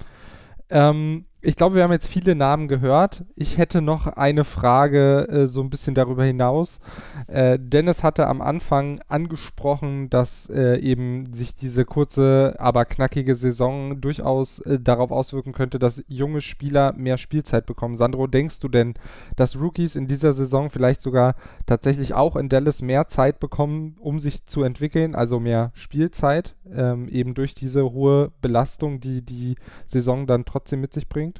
[0.70, 3.24] Ähm, ich glaube, wir haben jetzt viele Namen gehört.
[3.36, 6.80] Ich hätte noch eine Frage äh, so ein bisschen darüber hinaus.
[7.28, 14.00] Äh, Dennis hatte am Anfang angesprochen, dass äh, eben sich diese kurze, aber knackige Saison
[14.00, 17.96] durchaus äh, darauf auswirken könnte, dass junge Spieler mehr Spielzeit bekommen.
[17.96, 18.94] Sandro, denkst du denn,
[19.36, 24.20] dass Rookies in dieser Saison vielleicht sogar tatsächlich auch in Dallas mehr Zeit bekommen, um
[24.20, 29.56] sich zu entwickeln, also mehr Spielzeit, ähm, eben durch diese hohe Belastung, die die
[29.86, 31.35] Saison dann trotzdem mit sich bringt?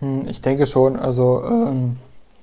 [0.00, 1.96] Hm, ich denke schon, also ähm,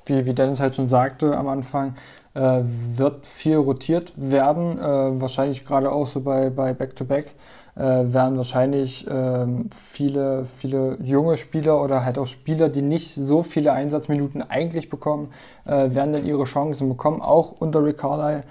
[0.05, 1.95] wie, wie Dennis halt schon sagte am Anfang,
[2.34, 2.62] äh,
[2.95, 7.34] wird viel rotiert werden, äh, wahrscheinlich gerade auch so bei, Back-to-Back.
[7.76, 13.43] Äh, werden wahrscheinlich ähm, viele, viele junge Spieler oder halt auch Spieler, die nicht so
[13.43, 15.32] viele Einsatzminuten eigentlich bekommen,
[15.66, 18.43] äh, werden dann ihre Chancen bekommen, auch unter Rick Carlisle.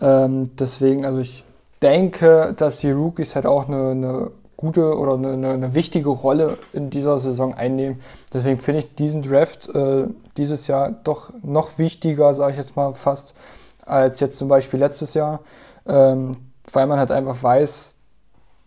[0.00, 1.44] Ähm, deswegen, also ich
[1.82, 4.30] denke, dass die Rookies halt auch eine, eine
[4.60, 8.00] gute oder eine, eine, wichtige Rolle in dieser Saison einnehmen.
[8.32, 10.04] Deswegen finde ich diesen Draft äh,
[10.36, 13.32] dieses Jahr doch noch wichtiger, sage ich jetzt mal fast,
[13.86, 15.40] als jetzt zum Beispiel letztes Jahr,
[15.86, 16.36] ähm,
[16.72, 17.96] weil man halt einfach weiß,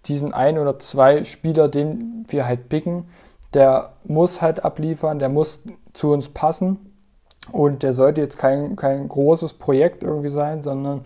[0.06, 3.08] diesen ein oder zwei Spieler, den wir halt picken,
[3.54, 5.62] der muss halt abliefern, der muss
[5.94, 6.90] zu uns passen.
[7.52, 11.02] Und der sollte jetzt kein, kein großes Projekt irgendwie sein, sondern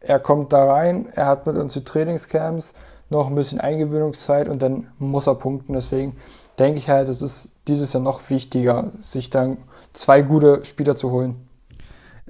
[0.00, 2.74] er kommt da rein, er hat mit uns die Trainingscamps,
[3.10, 5.72] noch ein bisschen Eingewöhnungszeit und dann muss er punkten.
[5.72, 6.16] Deswegen
[6.58, 9.58] denke ich halt, es ist dieses Jahr noch wichtiger, sich dann
[9.92, 11.48] zwei gute Spieler zu holen.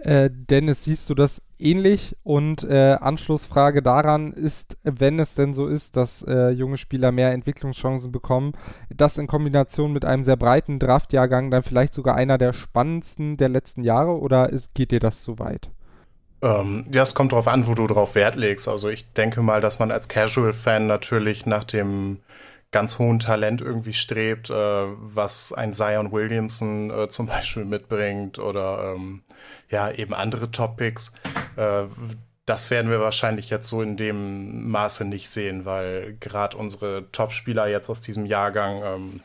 [0.03, 2.17] Äh, Dennis, siehst du das ähnlich?
[2.23, 7.33] Und äh, Anschlussfrage daran ist, wenn es denn so ist, dass äh, junge Spieler mehr
[7.33, 8.53] Entwicklungschancen bekommen,
[8.95, 13.49] das in Kombination mit einem sehr breiten Draftjahrgang dann vielleicht sogar einer der spannendsten der
[13.49, 15.71] letzten Jahre oder ist, geht dir das zu weit?
[16.41, 18.69] Ähm, ja, es kommt darauf an, wo du drauf Wert legst.
[18.69, 22.21] Also ich denke mal, dass man als Casual-Fan natürlich nach dem
[22.71, 28.95] ganz hohen Talent irgendwie strebt, äh, was ein Zion Williamson äh, zum Beispiel mitbringt oder
[28.95, 29.23] ähm,
[29.71, 31.13] ja, eben andere Topics.
[31.57, 31.85] Äh,
[32.45, 37.69] das werden wir wahrscheinlich jetzt so in dem Maße nicht sehen, weil gerade unsere Top-Spieler
[37.69, 39.21] jetzt aus diesem Jahrgang ähm,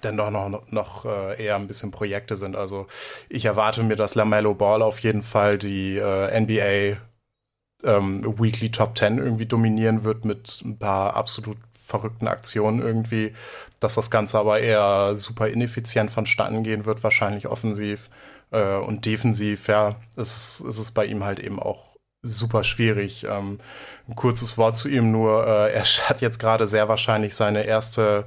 [0.00, 2.56] dann doch noch, noch äh, eher ein bisschen Projekte sind.
[2.56, 2.86] Also
[3.28, 6.98] ich erwarte mir, dass LaMelo Ball auf jeden Fall die äh, NBA
[7.84, 13.32] ähm, Weekly Top 10 irgendwie dominieren wird mit ein paar absolut verrückten Aktionen irgendwie,
[13.80, 18.10] dass das Ganze aber eher super ineffizient vonstatten gehen wird, wahrscheinlich offensiv
[18.50, 23.24] äh, und defensiv, ja, ist, ist es bei ihm halt eben auch super schwierig.
[23.24, 23.60] Ähm,
[24.06, 28.26] ein kurzes Wort zu ihm nur, äh, er hat jetzt gerade sehr wahrscheinlich seine erste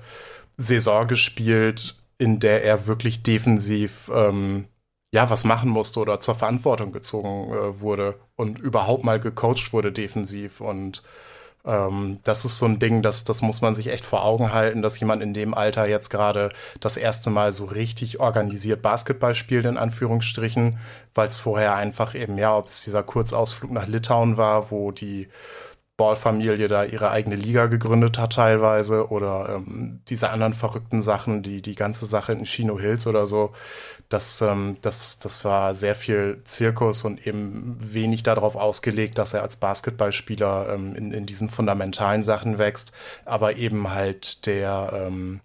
[0.57, 4.65] Saison gespielt, in der er wirklich defensiv ähm,
[5.13, 9.91] ja was machen musste oder zur Verantwortung gezogen äh, wurde und überhaupt mal gecoacht wurde
[9.91, 10.61] defensiv.
[10.61, 11.03] Und
[11.65, 14.81] ähm, das ist so ein Ding, das, das muss man sich echt vor Augen halten,
[14.81, 19.65] dass jemand in dem Alter jetzt gerade das erste Mal so richtig organisiert Basketball spielt,
[19.65, 20.79] in Anführungsstrichen,
[21.13, 25.27] weil es vorher einfach eben, ja, ob es dieser Kurzausflug nach Litauen war, wo die
[26.01, 31.61] Ball-Familie da ihre eigene Liga gegründet hat teilweise oder ähm, diese anderen verrückten Sachen, die,
[31.61, 33.51] die ganze Sache in Chino Hills oder so,
[34.09, 39.43] das, ähm, das, das war sehr viel Zirkus und eben wenig darauf ausgelegt, dass er
[39.43, 42.93] als Basketballspieler ähm, in, in diesen fundamentalen Sachen wächst,
[43.25, 45.41] aber eben halt der ähm,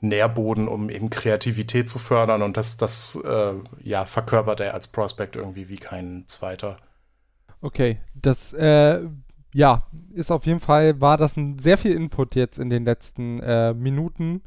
[0.00, 3.52] Nährboden, um eben Kreativität zu fördern und das, das äh,
[3.82, 6.78] ja, verkörpert er als Prospect irgendwie wie kein zweiter.
[7.60, 9.00] Okay, das äh,
[9.54, 9.82] ja,
[10.12, 13.72] ist auf jeden Fall, war das ein sehr viel Input jetzt in den letzten äh,
[13.74, 14.42] Minuten.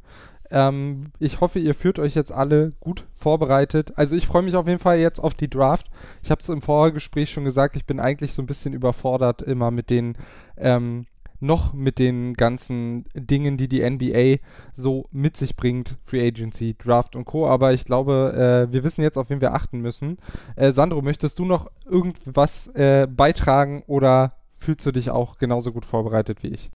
[0.51, 3.93] Ähm, ich hoffe, ihr führt euch jetzt alle gut vorbereitet.
[3.95, 5.87] Also ich freue mich auf jeden Fall jetzt auf die Draft.
[6.21, 9.71] Ich habe es im Vorgespräch schon gesagt, ich bin eigentlich so ein bisschen überfordert immer
[9.71, 10.17] mit den
[10.57, 11.05] ähm,
[11.41, 17.15] noch mit den ganzen Dingen, die die NBA so mit sich bringt, Free Agency, Draft
[17.15, 17.47] und Co.
[17.47, 20.17] Aber ich glaube, äh, wir wissen jetzt, auf wen wir achten müssen.
[20.55, 25.85] Äh, Sandro, möchtest du noch irgendwas äh, beitragen oder fühlst du dich auch genauso gut
[25.85, 26.69] vorbereitet wie ich?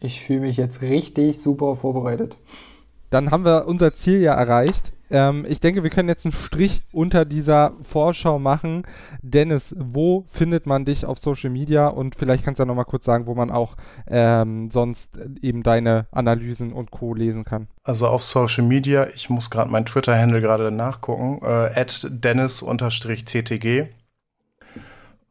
[0.00, 2.36] Ich fühle mich jetzt richtig super vorbereitet.
[3.10, 4.92] Dann haben wir unser Ziel ja erreicht.
[5.10, 8.84] Ähm, ich denke, wir können jetzt einen Strich unter dieser Vorschau machen.
[9.22, 11.88] Dennis, wo findet man dich auf Social Media?
[11.88, 13.76] Und vielleicht kannst du ja nochmal kurz sagen, wo man auch
[14.06, 17.12] ähm, sonst eben deine Analysen und Co.
[17.14, 17.66] lesen kann.
[17.82, 23.88] Also auf Social Media, ich muss gerade mein Twitter-Handle gerade nachgucken, äh, dennis-ttg.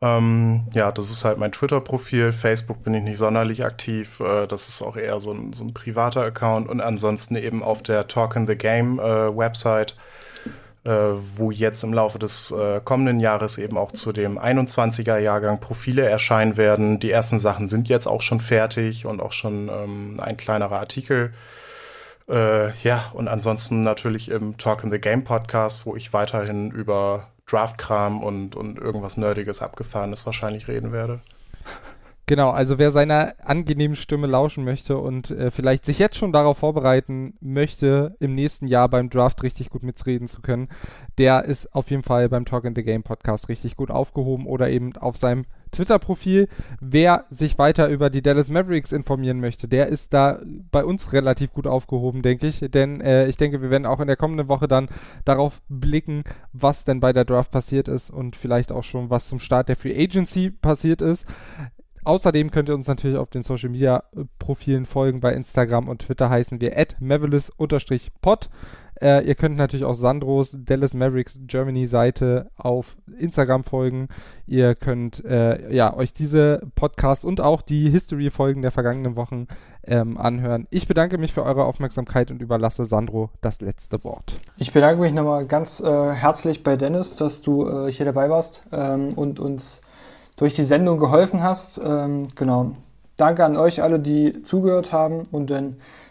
[0.02, 2.32] Ähm, ja, das ist halt mein Twitter-Profil.
[2.32, 4.22] Facebook bin ich nicht sonderlich aktiv.
[4.22, 6.70] Äh, das ist auch eher so ein, so ein, privater Account.
[6.70, 9.98] Und ansonsten eben auf der Talk in the Game äh, Website,
[10.86, 10.92] äh,
[11.36, 16.08] wo jetzt im Laufe des äh, kommenden Jahres eben auch zu dem 21er Jahrgang Profile
[16.08, 17.02] erscheinen werden.
[17.02, 21.34] Die ersten Sachen sind jetzt auch schon fertig und auch schon ähm, ein kleinerer Artikel.
[22.30, 27.28] Äh, ja, und ansonsten natürlich im Talk in the Game Podcast, wo ich weiterhin über
[27.50, 31.22] Draftkram und, und irgendwas Nerdiges Abgefahrenes wahrscheinlich reden werde.
[32.30, 36.60] Genau, also wer seiner angenehmen Stimme lauschen möchte und äh, vielleicht sich jetzt schon darauf
[36.60, 40.70] vorbereiten möchte, im nächsten Jahr beim Draft richtig gut mitreden zu können,
[41.18, 44.70] der ist auf jeden Fall beim Talk in the Game Podcast richtig gut aufgehoben oder
[44.70, 46.48] eben auf seinem Twitter-Profil.
[46.80, 50.40] Wer sich weiter über die Dallas Mavericks informieren möchte, der ist da
[50.72, 52.60] bei uns relativ gut aufgehoben, denke ich.
[52.60, 54.90] Denn äh, ich denke, wir werden auch in der kommenden Woche dann
[55.26, 56.24] darauf blicken,
[56.54, 59.76] was denn bei der Draft passiert ist und vielleicht auch schon, was zum Start der
[59.76, 61.26] Free Agency passiert ist.
[62.04, 64.04] Außerdem könnt ihr uns natürlich auf den Social Media
[64.40, 65.20] Profilen folgen.
[65.20, 66.96] Bei Instagram und Twitter heißen wir at
[68.22, 68.50] pod
[69.02, 74.08] äh, ihr könnt natürlich auch Sandros Dallas Mavericks Germany Seite auf Instagram folgen.
[74.46, 79.48] Ihr könnt äh, ja, euch diese Podcasts und auch die History-Folgen der vergangenen Wochen
[79.86, 80.68] ähm, anhören.
[80.70, 84.34] Ich bedanke mich für eure Aufmerksamkeit und überlasse Sandro das letzte Wort.
[84.58, 88.64] Ich bedanke mich nochmal ganz äh, herzlich bei Dennis, dass du äh, hier dabei warst
[88.72, 89.82] ähm, und uns
[90.38, 91.80] durch die Sendung geholfen hast.
[91.84, 92.72] Ähm, genau.
[93.18, 95.76] Danke an euch alle, die zugehört haben und dann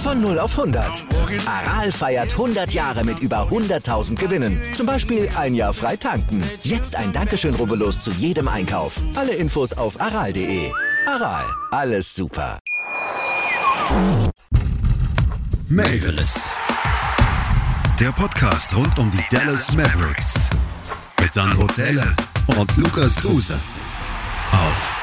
[0.00, 1.04] Von 0 auf 100.
[1.44, 4.58] Aral feiert 100 Jahre mit über 100.000 Gewinnen.
[4.74, 6.42] Zum Beispiel ein Jahr frei tanken.
[6.62, 9.02] Jetzt ein Dankeschön, rubbellos zu jedem Einkauf.
[9.14, 10.72] Alle Infos auf aral.de.
[11.06, 12.58] Aral, alles super.
[15.68, 16.48] Mavis.
[18.00, 20.34] Der Podcast rund um die Dallas Mavericks.
[21.20, 22.16] Mit Sandro Zähler
[22.58, 23.58] und Lukas Kruse.
[24.50, 24.94] Auf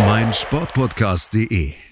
[0.00, 1.91] meinsportpodcast.de.